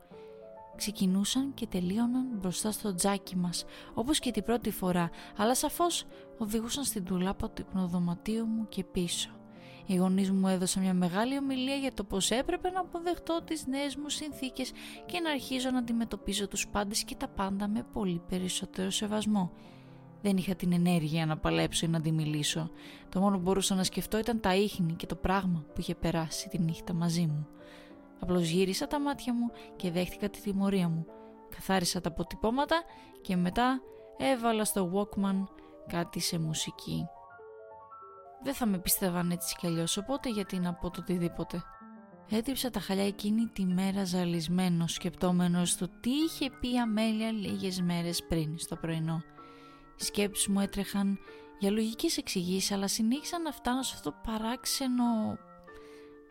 Ξεκινούσαν 0.77 1.55
και 1.55 1.67
τελείωναν 1.67 2.27
μπροστά 2.39 2.71
στο 2.71 2.95
τζάκι 2.95 3.37
μας, 3.37 3.65
όπως 3.95 4.19
και 4.19 4.31
την 4.31 4.45
πρώτη 4.45 4.71
φορά, 4.71 5.11
αλλά 5.37 5.55
σαφώς 5.55 6.05
οδηγούσαν 6.39 6.85
στην 6.85 7.05
τουλάπα 7.05 7.51
του 7.51 7.63
υπνοδωματίου 7.69 8.45
μου 8.45 8.69
και 8.69 8.85
πίσω. 8.85 9.36
Οι 9.87 9.97
γονείς 9.97 10.31
μου 10.31 10.49
έδωσαν 10.49 10.83
μια 10.83 10.95
μεγάλη 10.95 11.39
ομιλία 11.39 11.75
για 11.75 11.93
το 11.93 12.05
πώς 12.05 12.31
έπρεπε 12.31 12.71
να 12.71 12.81
αποδεχτώ 12.81 13.43
τις 13.45 13.67
νέες 13.67 13.97
μου 13.97 14.09
συνθήκες 14.09 14.73
και 15.07 15.21
να 15.21 15.31
αρχίζω 15.31 15.71
να 15.71 15.79
αντιμετωπίζω 15.79 16.49
τους 16.49 16.69
πάντες 16.69 17.05
και 17.05 17.15
τα 17.15 17.29
πάντα 17.29 17.69
με 17.69 17.87
πολύ 17.93 18.23
περισσότερο 18.29 18.91
σεβασμό. 18.91 19.53
Δεν 20.23 20.37
είχα 20.37 20.55
την 20.55 20.73
ενέργεια 20.73 21.27
να 21.27 21.37
παλέψω 21.37 21.87
ή 21.87 21.89
να 21.89 21.97
αντιμιλήσω. 21.97 22.71
Το 23.09 23.21
μόνο 23.21 23.37
που 23.37 23.43
μπορούσα 23.43 23.75
να 23.75 23.85
σκεφτώ 23.85 24.19
ήταν 24.19 24.41
τα 24.41 24.55
ίχνη 24.55 24.93
και 24.93 25.07
το 25.07 25.15
πράγμα 25.15 25.65
που 25.67 25.81
είχε 25.81 25.95
περάσει 25.95 26.49
τη 26.49 26.59
νύχτα 26.59 26.93
μαζί 26.93 27.27
μου. 27.27 27.47
Απλώς 28.21 28.49
γύρισα 28.49 28.87
τα 28.87 29.01
μάτια 29.01 29.35
μου 29.35 29.51
και 29.77 29.91
δέχτηκα 29.91 30.29
τη 30.29 30.41
τιμωρία 30.41 30.89
μου. 30.89 31.07
Καθάρισα 31.49 32.01
τα 32.01 32.09
αποτυπώματα 32.09 32.83
και 33.21 33.37
μετά 33.37 33.81
έβαλα 34.17 34.65
στο 34.65 34.91
Walkman 34.95 35.45
κάτι 35.87 36.21
σε 36.21 36.39
μουσική. 36.39 37.07
Δεν 38.43 38.55
θα 38.55 38.67
με 38.67 38.79
πίστευαν 38.79 39.31
έτσι 39.31 39.57
κι 39.57 39.67
αλλιώς, 39.67 39.97
οπότε 39.97 40.31
γιατί 40.31 40.59
να 40.59 40.75
πω 40.75 40.91
το 40.91 41.01
οτιδήποτε. 41.01 41.63
Έτριψα 42.31 42.71
τα 42.71 42.81
χαλιά 42.81 43.07
εκείνη 43.07 43.47
τη 43.47 43.65
μέρα 43.65 44.05
ζαλισμένος 44.05 44.93
σκεπτόμενος 44.93 45.77
το 45.77 45.89
τι 46.01 46.11
είχε 46.11 46.51
πει 46.61 46.73
η 46.73 46.79
Αμέλεια 46.79 47.33
λίγες 47.33 47.81
μέρες 47.81 48.25
πριν 48.29 48.59
στο 48.59 48.77
πρωινό. 48.77 49.23
Οι 50.01 50.05
σκέψεις 50.05 50.49
μου 50.49 50.61
έτρεχαν 50.61 51.19
για 51.59 51.71
λογικές 51.71 52.17
εξηγήσεις 52.17 52.73
αλλά 52.73 52.89
συνέχισαν 52.89 53.43
να 53.43 53.53
φτάνω 53.53 53.83
σε 53.83 53.93
αυτό 53.95 54.11
το 54.11 54.17
παράξενο 54.27 55.05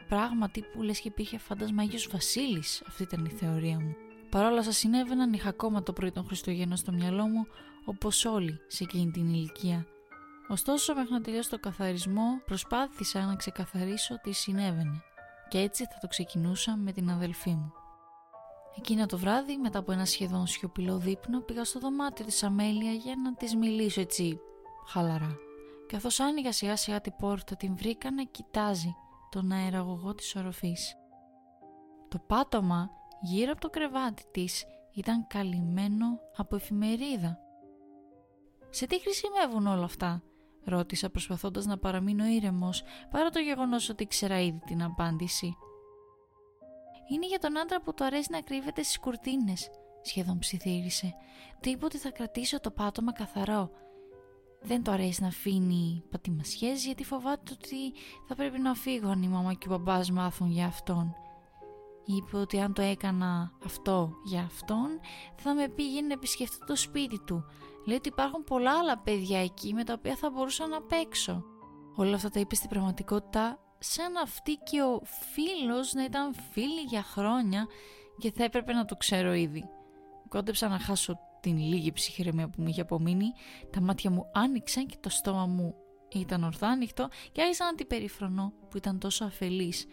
πράγμα 0.07 0.49
τύπου 0.49 0.81
λες 0.81 0.99
και 0.99 1.07
υπήρχε 1.07 1.37
φάντασμα 1.37 1.81
Άγιος 1.81 2.07
Βασίλης 2.11 2.83
αυτή 2.87 3.03
ήταν 3.03 3.25
η 3.25 3.29
θεωρία 3.29 3.79
μου 3.79 3.95
Παρόλα 4.35 4.63
σας 4.63 4.77
συνέβαιναν, 4.77 5.33
είχα 5.33 5.49
ακόμα 5.49 5.83
το 5.83 5.93
πρωί 5.93 6.11
των 6.11 6.25
Χριστουγέννων 6.25 6.77
στο 6.77 6.91
μυαλό 6.91 7.27
μου, 7.27 7.47
όπως 7.85 8.25
όλοι 8.25 8.59
σε 8.67 8.83
εκείνη 8.83 9.11
την 9.11 9.29
ηλικία. 9.29 9.85
Ωστόσο, 10.47 10.93
μέχρι 10.95 11.11
να 11.13 11.21
τελειώσω 11.21 11.49
το 11.49 11.59
καθαρισμό, 11.59 12.41
προσπάθησα 12.45 13.25
να 13.25 13.35
ξεκαθαρίσω 13.35 14.19
τι 14.21 14.31
συνέβαινε. 14.31 15.01
Και 15.47 15.59
έτσι 15.59 15.83
θα 15.85 15.97
το 16.01 16.07
ξεκινούσα 16.07 16.75
με 16.75 16.91
την 16.91 17.09
αδελφή 17.09 17.49
μου. 17.49 17.73
Εκείνα 18.77 19.05
το 19.05 19.17
βράδυ, 19.17 19.57
μετά 19.57 19.79
από 19.79 19.91
ένα 19.91 20.05
σχεδόν 20.05 20.47
σιωπηλό 20.47 20.97
δείπνο, 20.97 21.39
πήγα 21.39 21.63
στο 21.63 21.79
δωμάτιο 21.79 22.25
της 22.25 22.43
Αμέλεια 22.43 22.91
για 22.91 23.15
να 23.23 23.33
της 23.33 23.55
μιλήσω 23.55 24.01
έτσι 24.01 24.39
χαλαρά. 24.87 25.35
Καθώς 25.87 26.19
άνοιγα 26.19 26.51
σιγά 26.51 26.75
σιγά 26.75 27.01
την 27.01 27.13
πόρτα, 27.17 27.55
την 27.55 27.75
βρήκα 27.75 28.11
να 28.11 28.23
κοιτάζει 28.23 28.95
τον 29.29 29.51
αεραγωγό 29.51 30.15
της 30.15 30.35
οροφής. 30.35 30.95
Το 32.07 32.19
πάτωμα 32.27 32.89
γύρω 33.21 33.51
από 33.51 33.61
το 33.61 33.69
κρεβάτι 33.69 34.23
της 34.31 34.65
ήταν 34.93 35.27
καλυμμένο 35.27 36.19
από 36.35 36.55
εφημερίδα. 36.55 37.39
«Σε 38.69 38.85
τι 38.85 39.01
χρησιμεύουν 39.01 39.67
όλα 39.67 39.83
αυτά» 39.83 40.23
ρώτησα 40.65 41.09
προσπαθώντας 41.09 41.65
να 41.65 41.77
παραμείνω 41.77 42.25
ήρεμος 42.25 42.83
παρά 43.11 43.29
το 43.29 43.39
γεγονός 43.39 43.89
ότι 43.89 44.03
ήξερα 44.03 44.39
ήδη 44.39 44.61
την 44.65 44.83
απάντηση. 44.83 45.55
Είναι 47.11 47.27
για 47.27 47.39
τον 47.39 47.57
άντρα 47.57 47.81
που 47.81 47.93
του 47.93 48.03
αρέσει 48.03 48.27
να 48.31 48.41
κρύβεται 48.41 48.83
στις 48.83 48.99
κουρτίνες, 48.99 49.69
σχεδόν 50.01 50.39
ψιθύρισε. 50.39 51.13
Του 51.61 51.69
είπε 51.69 51.85
ότι 51.85 51.97
θα 51.97 52.11
κρατήσω 52.11 52.59
το 52.59 52.71
πάτωμα 52.71 53.13
καθαρό. 53.13 53.69
Δεν 54.61 54.83
του 54.83 54.91
αρέσει 54.91 55.21
να 55.21 55.27
αφήνει 55.27 56.03
πατημασιές 56.09 56.85
γιατί 56.85 57.03
φοβάται 57.03 57.51
ότι 57.53 57.93
θα 58.27 58.35
πρέπει 58.35 58.59
να 58.59 58.73
φύγω 58.73 59.09
αν 59.09 59.23
η 59.23 59.27
μαμά 59.27 59.53
και 59.53 59.67
ο 59.67 59.71
μπαμπάς 59.71 60.11
μάθουν 60.11 60.51
για 60.51 60.65
αυτόν. 60.65 61.15
Είπε 62.05 62.37
ότι 62.37 62.59
αν 62.59 62.73
το 62.73 62.81
έκανα 62.81 63.51
αυτό 63.65 64.11
για 64.25 64.41
αυτόν 64.41 64.99
θα 65.35 65.53
με 65.53 65.67
πήγαινε 65.67 66.07
να 66.07 66.13
επισκεφτώ 66.13 66.65
το 66.65 66.75
σπίτι 66.75 67.19
του. 67.25 67.45
Λέει 67.85 67.97
ότι 67.97 68.09
υπάρχουν 68.09 68.43
πολλά 68.43 68.77
άλλα 68.79 68.97
παιδιά 68.97 69.39
εκεί 69.39 69.73
με 69.73 69.83
τα 69.83 69.93
οποία 69.93 70.15
θα 70.15 70.29
μπορούσα 70.29 70.67
να 70.67 70.81
παίξω. 70.81 71.43
Όλα 71.95 72.15
αυτά 72.15 72.29
τα 72.29 72.39
είπε 72.39 72.55
στην 72.55 72.69
πραγματικότητα 72.69 73.59
σαν 73.79 74.17
αυτή 74.17 74.53
και 74.53 74.81
ο 74.81 75.01
φίλος 75.33 75.93
να 75.93 76.03
ήταν 76.03 76.33
φίλοι 76.51 76.81
για 76.81 77.03
χρόνια 77.03 77.67
και 78.17 78.31
θα 78.31 78.43
έπρεπε 78.43 78.73
να 78.73 78.85
το 78.85 78.95
ξέρω 78.95 79.33
ήδη. 79.33 79.63
Κόντεψα 80.29 80.67
να 80.67 80.79
χάσω 80.79 81.19
την 81.39 81.57
λίγη 81.57 81.91
ψυχραιμία 81.91 82.49
που 82.49 82.61
μου 82.61 82.67
είχε 82.67 82.81
απομείνει, 82.81 83.31
τα 83.71 83.81
μάτια 83.81 84.11
μου 84.11 84.29
άνοιξαν 84.33 84.85
και 84.85 84.95
το 84.99 85.09
στόμα 85.09 85.45
μου 85.45 85.75
ήταν 86.13 86.43
ορθά 86.43 86.67
ανοιχτό 86.67 87.07
και 87.31 87.41
άρχισα 87.41 87.65
να 87.65 87.75
την 87.75 87.87
περιφρονώ 87.87 88.53
που 88.69 88.77
ήταν 88.77 88.99
τόσο 88.99 89.25
αφελής. 89.25 89.85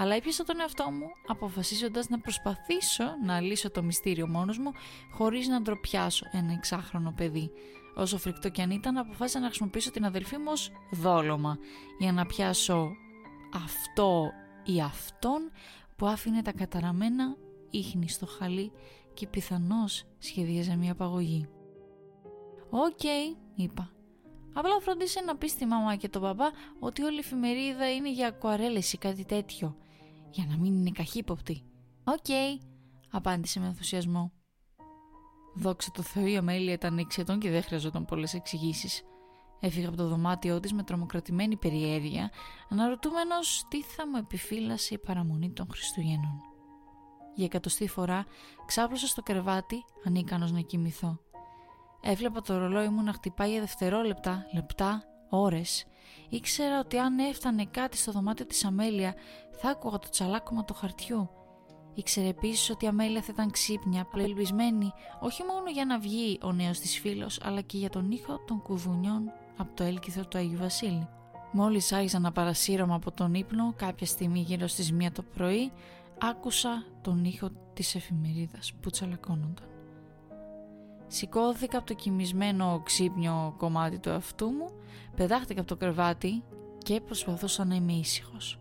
Αλλά 0.00 0.14
έπιασα 0.14 0.44
τον 0.44 0.60
εαυτό 0.60 0.90
μου 0.90 1.06
αποφασίζοντας 1.26 2.08
να 2.08 2.18
προσπαθήσω 2.18 3.04
να 3.24 3.40
λύσω 3.40 3.70
το 3.70 3.82
μυστήριο 3.82 4.28
μόνος 4.28 4.58
μου 4.58 4.72
χωρίς 5.12 5.48
να 5.48 5.60
ντροπιάσω 5.60 6.26
ένα 6.32 6.52
εξάχρονο 6.52 7.12
παιδί. 7.16 7.50
Όσο 7.94 8.18
φρικτό 8.18 8.48
κι 8.48 8.62
αν 8.62 8.70
ήταν, 8.70 8.96
αποφάσισα 8.96 9.40
να 9.40 9.46
χρησιμοποιήσω 9.46 9.90
την 9.90 10.04
αδελφή 10.04 10.36
μου 10.36 10.48
ως 10.48 10.70
δόλωμα 10.90 11.58
για 11.98 12.12
να 12.12 12.26
πιάσω 12.26 12.90
αυτό 13.54 14.30
ή 14.64 14.80
αυτόν 14.80 15.50
που 15.96 16.06
άφηνε 16.06 16.42
τα 16.42 16.52
καταραμένα 16.52 17.36
ίχνη 17.70 18.08
στο 18.08 18.26
χαλί 18.26 18.72
και 19.14 19.26
πιθανώς 19.26 20.04
σχεδίαζε 20.18 20.76
μια 20.76 20.92
απαγωγή. 20.92 21.48
«OK», 22.70 23.02
είπα. 23.54 23.92
«Απλά 24.52 24.80
φροντίσε 24.80 25.20
να 25.20 25.36
πεις 25.36 25.50
στη 25.50 25.66
μαμά 25.66 25.96
και 25.96 26.08
τον 26.08 26.22
παπά 26.22 26.52
ότι 26.78 27.02
όλη 27.02 27.16
η 27.16 27.18
εφημερίδα 27.18 27.92
είναι 27.92 28.12
για 28.12 28.26
ακουαρέλες 28.26 28.92
ή 28.92 28.98
κάτι 28.98 29.24
τέτοιο, 29.24 29.76
για 30.30 30.46
να 30.48 30.56
μην 30.56 30.74
είναι 30.74 30.90
καχύποπτη». 30.90 31.62
«OK», 32.04 32.26
απάντησε 33.10 33.60
με 33.60 33.66
ενθουσιασμό. 33.66 34.32
Δόξα 35.54 35.90
τω 35.90 36.02
Θεώ 36.02 36.26
η 36.26 36.36
Αμέλια 36.36 36.72
ήταν 36.72 36.98
έξι 36.98 37.15
ετών 37.15 37.38
και 37.38 37.50
δεν 37.50 37.62
χρειαζόταν 37.62 38.04
πολλές 38.04 38.34
εξηγήσεις. 38.34 39.02
Έφυγα 39.60 39.88
από 39.88 39.96
το 39.96 40.08
δωμάτιό 40.08 40.60
της 40.60 40.72
με 40.72 40.82
τρομοκρατημένη 40.82 41.56
περιέργεια, 41.56 42.30
αναρωτούμενος 42.68 43.66
τι 43.68 43.82
θα 43.82 44.08
μου 44.08 44.16
επιφύλασε 44.16 44.94
η 44.94 44.98
παραμονή 44.98 45.52
των 45.52 45.66
Χριστουγέννων. 45.70 46.40
Για 47.34 47.44
εκατοστή 47.44 47.88
φορά 47.88 48.26
ξάπλωσα 48.66 49.06
στο 49.06 49.22
κρεβάτι, 49.22 49.84
ανίκανος 50.04 50.52
να 50.52 50.60
κοιμηθώ. 50.60 51.20
Έβλεπα 52.00 52.40
το 52.40 52.58
ρολόι 52.58 52.88
μου 52.88 53.02
να 53.02 53.12
χτυπάει 53.12 53.50
για 53.50 53.60
δευτερόλεπτα, 53.60 54.46
λεπτά, 54.54 55.02
ώρες. 55.28 55.86
Ήξερα 56.28 56.78
ότι 56.78 56.98
αν 56.98 57.18
έφτανε 57.18 57.64
κάτι 57.64 57.96
στο 57.96 58.12
δωμάτιο 58.12 58.46
της 58.46 58.64
Αμέλεια, 58.64 59.14
θα 59.50 59.68
άκουγα 59.70 59.98
το 59.98 60.08
τσαλάκωμα 60.08 60.64
του 60.64 60.74
χαρτιού. 60.74 61.30
Ήξερε 61.94 62.28
επίσης 62.28 62.70
ότι 62.70 62.84
η 62.84 62.88
Αμέλεια 62.88 63.22
θα 63.22 63.32
ήταν 63.32 63.50
ξύπνια, 63.50 64.02
απλοελπισμένη, 64.02 64.92
όχι 65.20 65.42
μόνο 65.42 65.70
για 65.70 65.84
να 65.84 65.98
βγει 65.98 66.38
ο 66.42 66.52
νέος 66.52 66.78
της 66.78 66.98
φίλος, 66.98 67.40
αλλά 67.42 67.60
και 67.60 67.78
για 67.78 67.90
τον 67.90 68.10
ήχο 68.10 68.44
των 68.46 68.62
κουδουνιών 68.62 69.32
από 69.56 69.74
το 69.74 69.84
έλκυθρο 69.84 70.26
του 70.26 70.38
Αγίου 70.38 70.58
Βασίλη. 70.58 71.08
Μόλις 71.52 71.92
άρχισα 71.92 72.18
να 72.18 72.32
παρασύρωμα 72.32 72.94
από 72.94 73.10
τον 73.10 73.34
ύπνο, 73.34 73.72
κάποια 73.76 74.06
στιγμή 74.06 74.40
γύρω 74.40 74.66
στις 74.66 74.92
μία 74.92 75.12
το 75.12 75.22
πρωί, 75.22 75.72
άκουσα 76.18 76.84
τον 77.02 77.24
ήχο 77.24 77.50
της 77.72 77.94
εφημερίδας 77.94 78.72
που 78.80 78.90
τσαλακώνονταν. 78.90 79.77
Σηκώθηκα 81.08 81.78
από 81.78 81.86
το 81.86 81.94
κοιμισμένο 81.94 82.80
ξύπνιο 82.84 83.54
κομμάτι 83.56 83.98
του 83.98 84.08
εαυτού 84.08 84.50
μου, 84.50 84.70
πετάχτηκα 85.16 85.60
από 85.60 85.68
το 85.68 85.76
κρεβάτι 85.76 86.42
και 86.78 87.00
προσπαθούσα 87.00 87.64
να 87.64 87.74
είμαι 87.74 87.92
ήσυχος. 87.92 88.58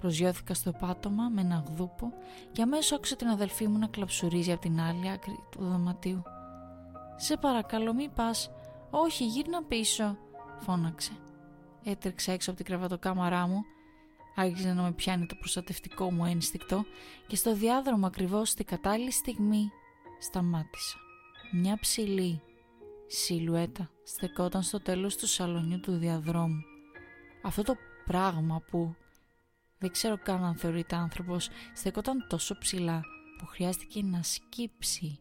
Προσγειώθηκα 0.00 0.54
στο 0.54 0.72
πάτωμα 0.72 1.28
με 1.28 1.40
ένα 1.40 1.64
γδούπο 1.68 2.12
και 2.52 2.62
αμέσως 2.62 2.92
άκουσα 2.92 3.16
την 3.16 3.28
αδελφή 3.28 3.66
μου 3.66 3.78
να 3.78 3.86
κλαψουρίζει 3.86 4.52
από 4.52 4.60
την 4.60 4.80
άλλη 4.80 5.10
άκρη 5.10 5.38
του 5.50 5.64
δωματίου. 5.64 6.22
«Σε 7.16 7.36
παρακαλώ 7.36 7.94
μη 7.94 8.08
πας, 8.08 8.50
όχι 8.90 9.26
γύρνα 9.26 9.62
πίσω», 9.62 10.16
φώναξε. 10.58 11.12
Έτρεξα 11.84 12.32
έξω 12.32 12.50
από 12.50 12.58
την 12.58 12.68
κρεβατοκάμαρά 12.68 13.46
μου, 13.46 13.64
άρχισε 14.36 14.72
να 14.72 14.82
με 14.82 14.92
πιάνει 14.92 15.26
το 15.26 15.34
προστατευτικό 15.34 16.12
μου 16.12 16.24
ένστικτο 16.24 16.84
και 17.26 17.36
στο 17.36 17.54
διάδρομο 17.54 18.06
ακριβώς 18.06 18.48
στην 18.48 18.66
κατάλληλη 18.66 19.10
στιγμή 19.10 19.70
σταμάτησα. 20.18 21.05
Μια 21.52 21.78
ψηλή 21.80 22.42
σιλουέτα 23.06 23.90
στεκόταν 24.04 24.62
στο 24.62 24.80
τέλος 24.80 25.16
του 25.16 25.26
σαλονιού 25.26 25.80
του 25.80 25.96
διαδρόμου. 25.96 26.60
Αυτό 27.42 27.62
το 27.62 27.74
πράγμα 28.04 28.62
που 28.70 28.94
δεν 29.78 29.90
ξέρω 29.90 30.18
καν 30.18 30.44
αν 30.44 30.56
θεωρείται 30.56 30.96
άνθρωπος, 30.96 31.48
στεκόταν 31.74 32.26
τόσο 32.28 32.58
ψηλά 32.58 33.02
που 33.38 33.46
χρειάστηκε 33.46 34.02
να 34.02 34.22
σκύψει 34.22 35.20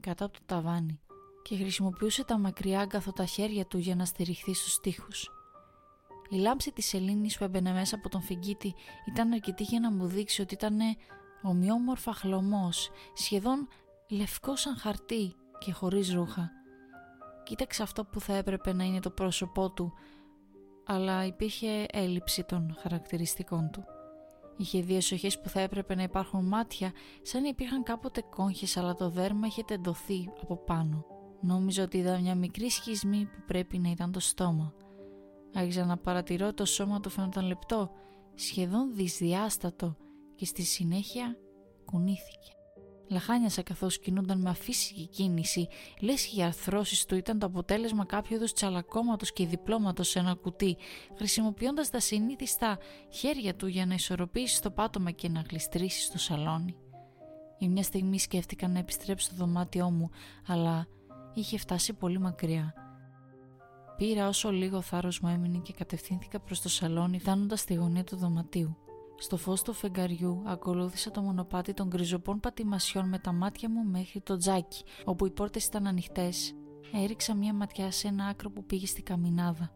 κάτω 0.00 0.24
από 0.24 0.38
το 0.38 0.44
ταβάνι 0.46 1.00
και 1.42 1.56
χρησιμοποιούσε 1.56 2.24
τα 2.24 2.38
μακριά 2.38 2.86
τα 3.14 3.24
χέρια 3.24 3.66
του 3.66 3.78
για 3.78 3.94
να 3.94 4.04
στηριχθεί 4.04 4.54
στους 4.54 4.80
τοίχους. 4.80 5.30
Η 6.30 6.36
λάμψη 6.36 6.72
της 6.72 6.86
σελήνης 6.86 7.38
που 7.38 7.44
έμπαινε 7.44 7.72
μέσα 7.72 7.94
από 7.94 8.08
τον 8.08 8.22
φεγγίτη 8.22 8.74
ήταν 9.08 9.32
αρκετή 9.32 9.62
για 9.62 9.80
να 9.80 9.90
μου 9.90 10.06
δείξει 10.06 10.42
ότι 10.42 10.54
ήταν 10.54 10.78
ομοιόμορφα 11.42 12.12
χλωμός, 12.12 12.90
σχεδόν 13.14 13.68
λευκό 14.10 14.56
σαν 14.56 14.76
χαρτί 14.76 15.34
και 15.64 15.72
χωρίς 15.72 16.12
ρούχα. 16.12 16.50
Κοίταξε 17.44 17.82
αυτό 17.82 18.04
που 18.04 18.20
θα 18.20 18.34
έπρεπε 18.34 18.72
να 18.72 18.84
είναι 18.84 19.00
το 19.00 19.10
πρόσωπό 19.10 19.70
του, 19.70 19.92
αλλά 20.86 21.26
υπήρχε 21.26 21.86
έλλειψη 21.92 22.44
των 22.44 22.76
χαρακτηριστικών 22.80 23.70
του. 23.72 23.84
Είχε 24.56 24.80
δύο 24.80 24.96
εσοχές 24.96 25.40
που 25.40 25.48
θα 25.48 25.60
έπρεπε 25.60 25.94
να 25.94 26.02
υπάρχουν 26.02 26.44
μάτια, 26.44 26.92
σαν 27.22 27.42
να 27.42 27.48
υπήρχαν 27.48 27.82
κάποτε 27.82 28.22
κόγχες, 28.30 28.76
αλλά 28.76 28.94
το 28.94 29.08
δέρμα 29.08 29.46
είχε 29.46 29.62
τεντωθεί 29.62 30.30
από 30.42 30.56
πάνω. 30.56 31.04
Νόμιζα 31.40 31.82
ότι 31.82 31.98
είδα 31.98 32.18
μια 32.20 32.34
μικρή 32.34 32.70
σχισμή 32.70 33.24
που 33.24 33.42
πρέπει 33.46 33.78
να 33.78 33.90
ήταν 33.90 34.12
το 34.12 34.20
στόμα. 34.20 34.74
Άρχιζα 35.54 35.84
να 35.84 35.96
παρατηρώ 35.96 36.54
το 36.54 36.64
σώμα 36.64 37.00
του 37.00 37.10
φαίνονταν 37.10 37.46
λεπτό, 37.46 37.90
σχεδόν 38.34 38.94
δυσδιάστατο 38.94 39.96
και 40.34 40.44
στη 40.44 40.62
συνέχεια 40.62 41.36
κουνήθηκε. 41.84 42.52
Λαχάνιασα 43.08 43.62
καθώς 43.62 43.98
κινούνταν 43.98 44.40
με 44.40 44.50
αφύσικη 44.50 45.06
κίνηση, 45.06 45.68
λες 46.00 46.26
και 46.26 46.40
οι 46.40 46.42
αρθρώσεις 46.42 47.04
του 47.04 47.16
ήταν 47.16 47.38
το 47.38 47.46
αποτέλεσμα 47.46 48.04
κάποιου 48.04 48.36
είδους 48.36 48.52
τσαλακώματος 48.52 49.32
και 49.32 49.46
διπλώματος 49.46 50.08
σε 50.08 50.18
ένα 50.18 50.34
κουτί, 50.34 50.76
χρησιμοποιώντας 51.16 51.90
τα 51.90 52.00
συνήθιστα 52.00 52.78
χέρια 53.10 53.54
του 53.54 53.66
για 53.66 53.86
να 53.86 53.94
ισορροπήσεις 53.94 54.60
το 54.60 54.70
πάτωμα 54.70 55.10
και 55.10 55.28
να 55.28 55.44
γλιστρήσεις 55.50 56.04
στο 56.04 56.18
σαλόνι. 56.18 56.76
Για 57.58 57.68
μια 57.68 57.82
στιγμή 57.82 58.18
σκέφτηκα 58.18 58.68
να 58.68 58.78
επιστρέψω 58.78 59.26
στο 59.26 59.34
δωμάτιό 59.36 59.90
μου, 59.90 60.10
αλλά 60.46 60.86
είχε 61.34 61.58
φτάσει 61.58 61.92
πολύ 61.92 62.18
μακριά. 62.18 62.74
Πήρα 63.96 64.28
όσο 64.28 64.50
λίγο 64.50 64.80
θάρρος 64.80 65.20
μου 65.20 65.28
έμεινε 65.28 65.58
και 65.58 65.72
κατευθύνθηκα 65.72 66.40
προς 66.40 66.60
το 66.60 66.68
σαλόνι 66.68 67.18
φτάνοντας 67.18 67.60
στη 67.60 67.74
γωνία 67.74 68.04
του 68.04 68.16
δωματίου. 68.16 68.83
Στο 69.16 69.36
φως 69.36 69.62
του 69.62 69.72
φεγγαριού 69.72 70.42
ακολούθησα 70.46 71.10
το 71.10 71.20
μονοπάτι 71.20 71.74
των 71.74 71.88
γκριζοπών 71.88 72.40
πατημασιών 72.40 73.08
με 73.08 73.18
τα 73.18 73.32
μάτια 73.32 73.70
μου 73.70 73.84
μέχρι 73.84 74.20
το 74.20 74.36
τζάκι, 74.36 74.84
όπου 75.04 75.26
οι 75.26 75.30
πόρτες 75.30 75.64
ήταν 75.64 75.86
ανοιχτές. 75.86 76.54
Έριξα 76.92 77.34
μια 77.34 77.54
ματιά 77.54 77.90
σε 77.90 78.08
ένα 78.08 78.26
άκρο 78.26 78.50
που 78.50 78.64
πήγε 78.64 78.86
στη 78.86 79.02
καμινάδα. 79.02 79.72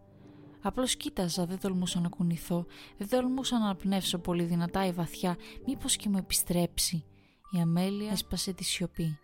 Απλώς 0.62 0.96
κοίταζα, 0.96 1.46
δεν 1.46 1.60
τολμούσα 1.60 2.00
να 2.00 2.08
κουνηθώ, 2.08 2.66
δεν 2.98 3.08
τολμούσα 3.08 3.58
να 3.58 3.76
πνεύσω 3.76 4.18
πολύ 4.18 4.44
δυνατά 4.44 4.86
ή 4.86 4.92
βαθιά, 4.92 5.36
μήπως 5.66 5.96
και 5.96 6.08
μου 6.08 6.16
επιστρέψει. 6.16 7.04
Η 7.56 7.60
Αμέλεια 7.60 8.10
έσπασε 8.10 8.52
τη 8.52 8.64
σιωπή. 8.64 9.18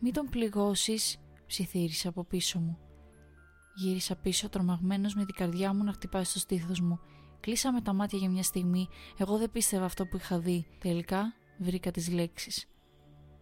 «Μη 0.00 0.10
τον 0.10 0.28
πληγώσεις», 0.28 1.18
ψιθύρισε 1.46 2.08
από 2.08 2.24
πίσω 2.24 2.58
μου. 2.58 2.78
Γύρισα 3.74 4.16
πίσω 4.16 4.48
τρομαγμένος 4.48 5.14
με 5.14 5.24
την 5.24 5.34
καρδιά 5.34 5.74
μου 5.74 5.84
να 5.84 5.92
χτυπάει 5.92 6.24
στο 6.24 6.38
στήθος 6.38 6.80
μου. 6.80 7.00
Κλείσαμε 7.40 7.80
τα 7.80 7.92
μάτια 7.92 8.18
για 8.18 8.28
μια 8.28 8.42
στιγμή. 8.42 8.88
Εγώ 9.16 9.38
δεν 9.38 9.50
πίστευα 9.50 9.84
αυτό 9.84 10.06
που 10.06 10.16
είχα 10.16 10.38
δει. 10.38 10.66
Τελικά 10.78 11.34
βρήκα 11.58 11.90
τις 11.90 12.10
λέξεις. 12.10 12.66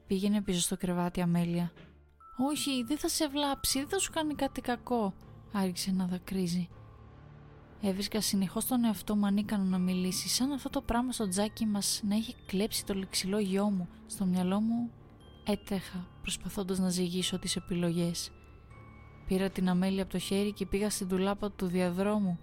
Πήγαινε 0.06 0.42
πίσω 0.42 0.60
στο 0.60 0.76
κρεβάτι 0.76 1.20
Αμέλεια. 1.20 1.72
«Όχι, 2.36 2.82
δεν 2.82 2.98
θα 2.98 3.08
σε 3.08 3.28
βλάψει, 3.28 3.78
δεν 3.78 3.88
θα 3.88 3.98
σου 3.98 4.12
κάνει 4.12 4.34
κάτι 4.34 4.60
κακό», 4.60 5.14
άρχισε 5.52 5.92
να 5.92 6.06
δακρύζει. 6.06 6.68
Έβρισκα 7.80 8.20
συνεχώς 8.20 8.66
τον 8.66 8.84
εαυτό 8.84 9.16
μου 9.16 9.26
ανίκανο 9.26 9.64
να 9.64 9.78
μιλήσει, 9.78 10.28
σαν 10.28 10.52
αυτό 10.52 10.70
το 10.70 10.80
πράγμα 10.80 11.12
στο 11.12 11.28
τζάκι 11.28 11.66
μας 11.66 12.00
να 12.04 12.14
είχε 12.14 12.34
κλέψει 12.46 12.84
το 12.84 12.94
λεξιλόγιό 12.94 13.70
μου. 13.70 13.88
Στο 14.06 14.24
μυαλό 14.24 14.60
μου 14.60 14.90
έτρεχα, 15.44 16.08
προσπαθώντας 16.22 16.78
να 16.78 16.88
ζυγίσω 16.88 17.38
τις 17.38 17.56
επιλογές. 17.56 18.30
Πήρα 19.26 19.50
την 19.50 19.68
Αμέλια 19.68 20.02
από 20.02 20.12
το 20.12 20.18
χέρι 20.18 20.52
και 20.52 20.66
πήγα 20.66 20.90
στην 20.90 21.08
ντουλάπα 21.08 21.50
του 21.50 21.66
διαδρόμου 21.66 22.38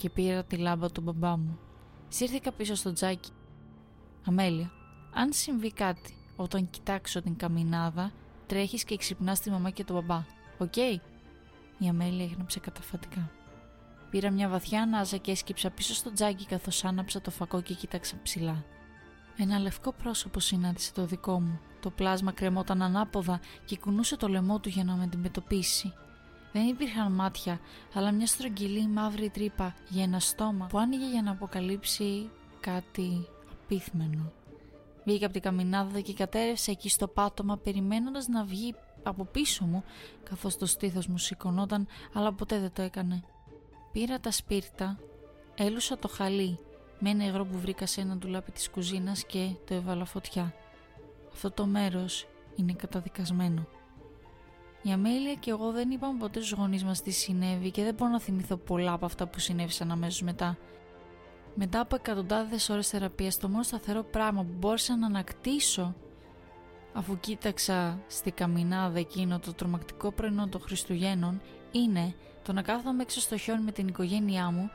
και 0.00 0.10
πήρα 0.10 0.44
τη 0.44 0.56
λάμπα 0.56 0.90
του 0.90 1.00
μπαμπά 1.00 1.36
μου. 1.36 1.58
Σύρθηκα 2.08 2.52
πίσω 2.52 2.74
στο 2.74 2.92
τζάκι. 2.92 3.30
Αμέλια, 4.26 4.70
αν 5.14 5.32
συμβεί 5.32 5.72
κάτι 5.72 6.14
όταν 6.36 6.70
κοιτάξω 6.70 7.22
την 7.22 7.36
καμινάδα, 7.36 8.12
τρέχεις 8.46 8.84
και 8.84 8.96
ξυπνάς 8.96 9.40
τη 9.40 9.50
μαμά 9.50 9.70
και 9.70 9.84
τον 9.84 9.96
μπαμπά. 9.96 10.24
Οκ; 10.58 10.76
Η 11.78 11.88
Αμέλια 11.88 12.24
έγνεψε 12.24 12.60
καταφατικά. 12.60 13.30
Πήρα 14.10 14.30
μια 14.30 14.48
βαθιά 14.48 14.82
ανάσα 14.82 15.16
και 15.16 15.30
έσκυψα 15.30 15.70
πίσω 15.70 15.94
στο 15.94 16.12
τζάκι 16.12 16.46
καθώς 16.46 16.84
άναψα 16.84 17.20
το 17.20 17.30
φακό 17.30 17.60
και 17.60 17.74
κοίταξα 17.74 18.16
ψηλά. 18.22 18.64
Ένα 19.36 19.58
λευκό 19.58 19.92
πρόσωπο 19.92 20.40
συνάντησε 20.40 20.92
το 20.92 21.06
δικό 21.06 21.40
μου. 21.40 21.60
Το 21.80 21.90
πλάσμα 21.90 22.32
κρεμόταν 22.32 22.82
ανάποδα 22.82 23.40
και 23.64 23.78
κουνούσε 23.78 24.16
το 24.16 24.28
λαιμό 24.28 24.60
του 24.60 24.68
για 24.68 24.84
να 24.84 24.94
με 24.94 25.02
αντιμετωπίσει. 25.02 25.92
Δεν 26.52 26.66
υπήρχαν 26.68 27.12
μάτια, 27.12 27.60
αλλά 27.94 28.12
μια 28.12 28.26
στρογγυλή 28.26 28.88
μαύρη 28.88 29.28
τρύπα 29.30 29.74
για 29.88 30.02
ένα 30.02 30.20
στόμα 30.20 30.66
που 30.66 30.78
άνοιγε 30.78 31.10
για 31.10 31.22
να 31.22 31.30
αποκαλύψει 31.30 32.30
κάτι 32.60 33.26
απίθμενο. 33.52 34.32
Βγήκα 35.04 35.24
από 35.24 35.34
την 35.34 35.42
καμινάδα 35.42 36.00
και 36.00 36.12
κατέρευσε 36.12 36.70
εκεί 36.70 36.88
στο 36.88 37.08
πάτωμα 37.08 37.56
περιμένοντας 37.56 38.28
να 38.28 38.44
βγει 38.44 38.74
από 39.02 39.24
πίσω 39.24 39.64
μου 39.64 39.84
καθώς 40.22 40.56
το 40.56 40.66
στήθος 40.66 41.06
μου 41.06 41.18
σηκωνόταν 41.18 41.86
αλλά 42.12 42.32
ποτέ 42.32 42.58
δεν 42.58 42.72
το 42.72 42.82
έκανε. 42.82 43.22
Πήρα 43.92 44.20
τα 44.20 44.30
σπίρτα, 44.30 44.98
έλουσα 45.54 45.98
το 45.98 46.08
χαλί 46.08 46.58
με 46.98 47.10
ένα 47.10 47.24
υγρό 47.24 47.44
που 47.44 47.58
βρήκα 47.58 47.86
σε 47.86 48.00
ένα 48.00 48.16
ντουλάπι 48.16 48.52
της 48.52 48.70
κουζίνας 48.70 49.24
και 49.24 49.54
το 49.66 49.74
έβαλα 49.74 50.04
φωτιά. 50.04 50.54
Αυτό 51.32 51.50
το 51.50 51.66
μέρος 51.66 52.26
είναι 52.56 52.72
καταδικασμένο. 52.72 53.66
Η 54.82 54.92
Αμέλεια 54.92 55.34
και 55.34 55.50
εγώ 55.50 55.70
δεν 55.70 55.90
είπαμε 55.90 56.18
ποτέ 56.18 56.38
στους 56.38 56.58
γονείς 56.58 56.84
μας 56.84 57.02
τι 57.02 57.10
συνέβη 57.10 57.70
και 57.70 57.82
δεν 57.84 57.94
μπορώ 57.94 58.10
να 58.10 58.20
θυμηθώ 58.20 58.56
πολλά 58.56 58.92
από 58.92 59.06
αυτά 59.06 59.26
που 59.26 59.38
συνέβησαν 59.38 59.90
αμέσως 59.90 60.22
μετά. 60.22 60.58
Μετά 61.54 61.80
από 61.80 61.96
εκατοντάδες 61.96 62.68
ώρες 62.68 62.88
θεραπείας, 62.88 63.38
το 63.38 63.48
μόνο 63.48 63.62
σταθερό 63.62 64.02
πράγμα 64.02 64.42
που 64.42 64.54
μπόρεσα 64.58 64.96
να 64.96 65.06
ανακτήσω 65.06 65.94
αφού 66.92 67.20
κοίταξα 67.20 68.00
στη 68.06 68.30
καμινάδα 68.30 68.98
εκείνο 68.98 69.38
το 69.38 69.54
τρομακτικό 69.54 70.12
πρωινό 70.12 70.48
των 70.48 70.60
Χριστουγέννων 70.60 71.40
είναι 71.70 72.14
το 72.42 72.52
να 72.52 72.62
κάθομαι 72.62 73.02
έξω 73.02 73.20
στο 73.20 73.36
χιόνι 73.36 73.62
με 73.62 73.72
την 73.72 73.88
οικογένειά 73.88 74.50
μου 74.50 74.70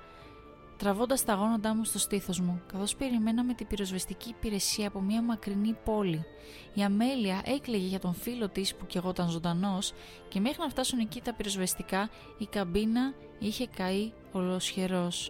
τραβώντας 0.77 1.23
τα 1.23 1.33
γόνοντά 1.33 1.75
μου 1.75 1.83
στο 1.83 1.99
στήθος 1.99 2.39
μου, 2.39 2.61
καθώς 2.71 2.95
περιμέναμε 2.95 3.53
την 3.53 3.67
πυροσβεστική 3.67 4.29
υπηρεσία 4.29 4.87
από 4.87 5.01
μια 5.01 5.21
μακρινή 5.21 5.77
πόλη. 5.83 6.25
Η 6.73 6.83
Αμέλεια 6.83 7.41
έκλαιγε 7.45 7.87
για 7.87 7.99
τον 7.99 8.13
φίλο 8.13 8.49
της 8.49 8.75
που 8.75 8.85
κι 8.85 8.97
εγώ 8.97 9.09
ήταν 9.09 9.29
ζωντανός 9.29 9.93
και 10.29 10.39
μέχρι 10.39 10.61
να 10.61 10.69
φτάσουν 10.69 10.99
εκεί 10.99 11.21
τα 11.21 11.33
πυροσβεστικά 11.33 12.09
η 12.37 12.45
καμπίνα 12.45 13.13
είχε 13.39 13.67
καεί 13.67 14.11
ολοσχερός. 14.31 15.27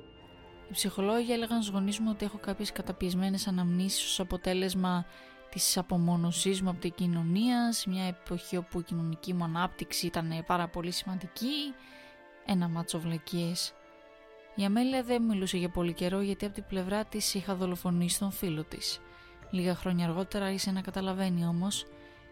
Οι 0.69 0.71
ψυχολόγοι 0.71 1.31
έλεγαν 1.31 1.61
στους 1.61 1.73
γονείς 1.73 1.99
μου 1.99 2.07
ότι 2.11 2.25
έχω 2.25 2.37
κάποιες 2.37 2.71
καταπιεσμένες 2.71 3.47
αναμνήσεις 3.47 4.03
ως 4.05 4.19
αποτέλεσμα 4.19 5.05
της 5.49 5.77
απομόνωσής 5.77 6.61
μου 6.61 6.69
από 6.69 6.79
την 6.79 6.93
κοινωνία, 6.93 7.71
σε 7.71 7.89
μια 7.89 8.03
εποχή 8.03 8.57
όπου 8.57 8.79
η 8.79 8.83
κοινωνική 8.83 9.33
μου 9.33 9.43
ανάπτυξη 9.43 10.05
ήταν 10.05 10.43
πάρα 10.45 10.67
πολύ 10.67 10.91
σημαντική, 10.91 11.73
ένα 12.45 12.67
μάτσο 12.67 12.99
βλακίες. 12.99 13.73
Η 14.55 14.63
Αμέλεια 14.63 15.03
δεν 15.03 15.21
μιλούσε 15.21 15.57
για 15.57 15.69
πολύ 15.69 15.93
καιρό 15.93 16.21
γιατί 16.21 16.45
από 16.45 16.53
την 16.53 16.63
πλευρά 16.67 17.05
της 17.05 17.33
είχα 17.33 17.55
δολοφονήσει 17.55 18.19
τον 18.19 18.31
φίλο 18.31 18.63
της. 18.63 18.99
Λίγα 19.49 19.75
χρόνια 19.75 20.05
αργότερα 20.05 20.45
άρχισε 20.45 20.71
να 20.71 20.81
καταλαβαίνει 20.81 21.45
όμως 21.45 21.85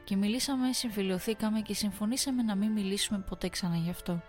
και 0.03 0.15
μιλήσαμε, 0.15 0.73
συμφιλειωθήκαμε 0.73 1.59
και 1.59 1.73
συμφωνήσαμε 1.73 2.43
να 2.43 2.55
μην 2.55 2.71
μιλήσουμε 2.71 3.23
ποτέ 3.29 3.49
ξανά 3.49 3.75
γι' 3.75 3.89
αυτό. 3.89 4.21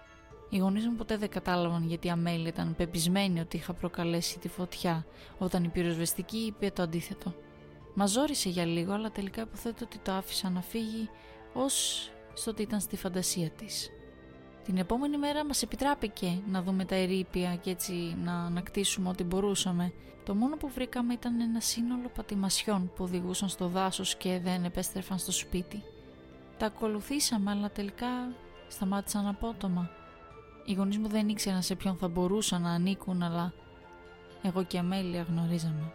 Οι 0.51 0.59
γονείς 0.59 0.87
μου 0.87 0.95
ποτέ 0.95 1.17
δεν 1.17 1.29
κατάλαβαν 1.29 1.87
γιατί 1.87 2.07
η 2.07 2.11
Αμέλεια 2.11 2.49
ήταν 2.49 2.75
πεπισμένη 2.77 3.41
ότι 3.41 3.57
είχα 3.57 3.73
προκαλέσει 3.73 4.39
τη 4.39 4.49
φωτιά, 4.49 5.07
όταν 5.39 5.65
η 5.65 5.69
πυροσβεστική 5.69 6.37
είπε 6.37 6.71
το 6.71 6.83
αντίθετο. 6.83 7.35
Μας 7.95 8.11
ζόρισε 8.11 8.49
για 8.49 8.65
λίγο, 8.65 8.93
αλλά 8.93 9.11
τελικά 9.11 9.43
υποθέτω 9.43 9.85
ότι 9.85 9.99
το 9.99 10.13
άφησα 10.13 10.51
να 10.51 10.61
φύγει 10.61 11.09
ως 11.53 12.09
στο 12.35 12.51
ότι 12.51 12.63
ήταν 12.63 12.81
στη 12.81 12.97
φαντασία 12.97 13.51
της. 13.51 13.91
Την 14.65 14.77
επόμενη 14.77 15.19
μέρα 15.19 15.45
μας 15.45 15.63
επιτράπηκε 15.63 16.39
να 16.51 16.63
δούμε 16.63 16.85
τα 16.85 16.95
ερήπια 16.95 17.57
και 17.57 17.71
έτσι 17.71 18.17
να 18.25 18.33
ανακτήσουμε 18.33 19.09
ό,τι 19.09 19.25
μπορούσαμε. 19.25 19.93
Το 20.25 20.35
μόνο 20.35 20.57
που 20.57 20.69
βρήκαμε 20.69 21.13
ήταν 21.13 21.41
ένα 21.41 21.61
σύνολο 21.61 22.11
πατημασιών 22.15 22.91
που 22.95 23.05
οδηγούσαν 23.05 23.49
στο 23.49 23.69
δάσος 23.69 24.17
και 24.17 24.41
δεν 24.43 24.65
επέστρεφαν 24.65 25.19
στο 25.19 25.33
σπίτι. 25.33 25.83
Τα 26.59 26.67
ακολουθήσαμε 26.67 27.51
αλλά 27.51 27.71
τελικά 27.71 28.07
σταμάτησαν 28.69 29.27
απότομα. 29.27 29.91
Οι 30.65 30.73
γονείς 30.73 30.99
μου 30.99 31.09
δεν 31.09 31.29
ήξεραν 31.29 31.63
σε 31.63 31.75
ποιον 31.75 31.97
θα 31.97 32.09
μπορούσαν 32.09 32.63
να 32.63 32.71
ανήκουν 32.71 33.23
αλλά 33.23 33.53
εγώ 34.43 34.65
και 34.65 34.77
η 34.77 34.79
Αμέλεια 34.79 35.23
γνωρίζαμε. 35.23 35.93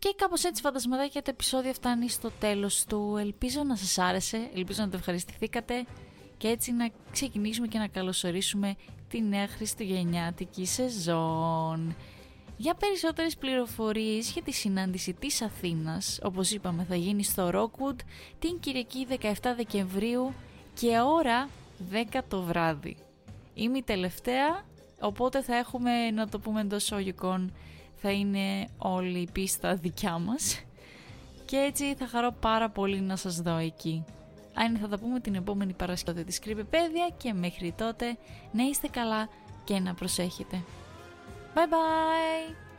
Και 0.00 0.14
κάπως 0.16 0.44
έτσι 0.44 0.62
φαντασματάκια 0.62 1.22
το 1.22 1.30
επεισόδιο 1.30 1.72
φτάνει 1.72 2.08
στο 2.08 2.30
τέλος 2.30 2.84
του. 2.84 3.16
Ελπίζω 3.18 3.62
να 3.62 3.76
σας 3.76 3.98
άρεσε, 3.98 4.50
ελπίζω 4.54 4.82
να 4.82 4.88
το 4.88 4.96
ευχαριστηθήκατε 4.96 5.84
και 6.36 6.48
έτσι 6.48 6.72
να 6.72 6.90
ξεκινήσουμε 7.12 7.66
και 7.66 7.78
να 7.78 7.86
καλωσορίσουμε 7.86 8.74
τη 9.08 9.22
νέα 9.22 9.48
χριστουγεννιάτικη 9.48 10.66
σεζόν. 10.66 11.96
Για 12.56 12.74
περισσότερες 12.74 13.36
πληροφορίες 13.36 14.30
για 14.30 14.42
τη 14.42 14.52
συνάντηση 14.52 15.12
της 15.12 15.42
Αθήνας, 15.42 16.18
όπως 16.22 16.50
είπαμε 16.50 16.84
θα 16.88 16.96
γίνει 16.96 17.24
στο 17.24 17.50
Rockwood 17.54 17.98
την 18.38 18.60
Κυριακή 18.60 19.06
17 19.10 19.32
Δεκεμβρίου 19.56 20.34
και 20.74 21.00
ώρα 21.00 21.48
10 22.12 22.20
το 22.28 22.42
βράδυ. 22.42 22.96
Είμαι 23.54 23.78
η 23.78 23.82
τελευταία, 23.82 24.64
οπότε 25.00 25.42
θα 25.42 25.56
έχουμε 25.56 26.10
να 26.10 26.28
το 26.28 26.38
πούμε 26.38 26.60
εντός 26.60 26.92
θα 28.00 28.10
είναι 28.10 28.68
όλη 28.78 29.18
η 29.18 29.28
πίστα 29.32 29.74
δικιά 29.74 30.18
μας 30.18 30.60
και 31.44 31.56
έτσι 31.56 31.94
θα 31.94 32.06
χαρώ 32.06 32.34
πάρα 32.40 32.68
πολύ 32.68 33.00
να 33.00 33.16
σας 33.16 33.40
δω 33.40 33.56
εκεί. 33.56 34.04
Αν 34.54 34.76
θα 34.76 34.88
τα 34.88 34.98
πούμε 34.98 35.20
την 35.20 35.34
επόμενη 35.34 35.72
Παρασκευή 35.72 36.24
της 36.24 36.38
Κρυβεπαίδεια 36.38 37.10
και 37.16 37.32
μέχρι 37.32 37.74
τότε 37.76 38.16
να 38.52 38.62
είστε 38.62 38.88
καλά 38.88 39.28
και 39.64 39.78
να 39.78 39.94
προσέχετε. 39.94 40.62
Bye 41.54 41.58
bye! 41.58 42.69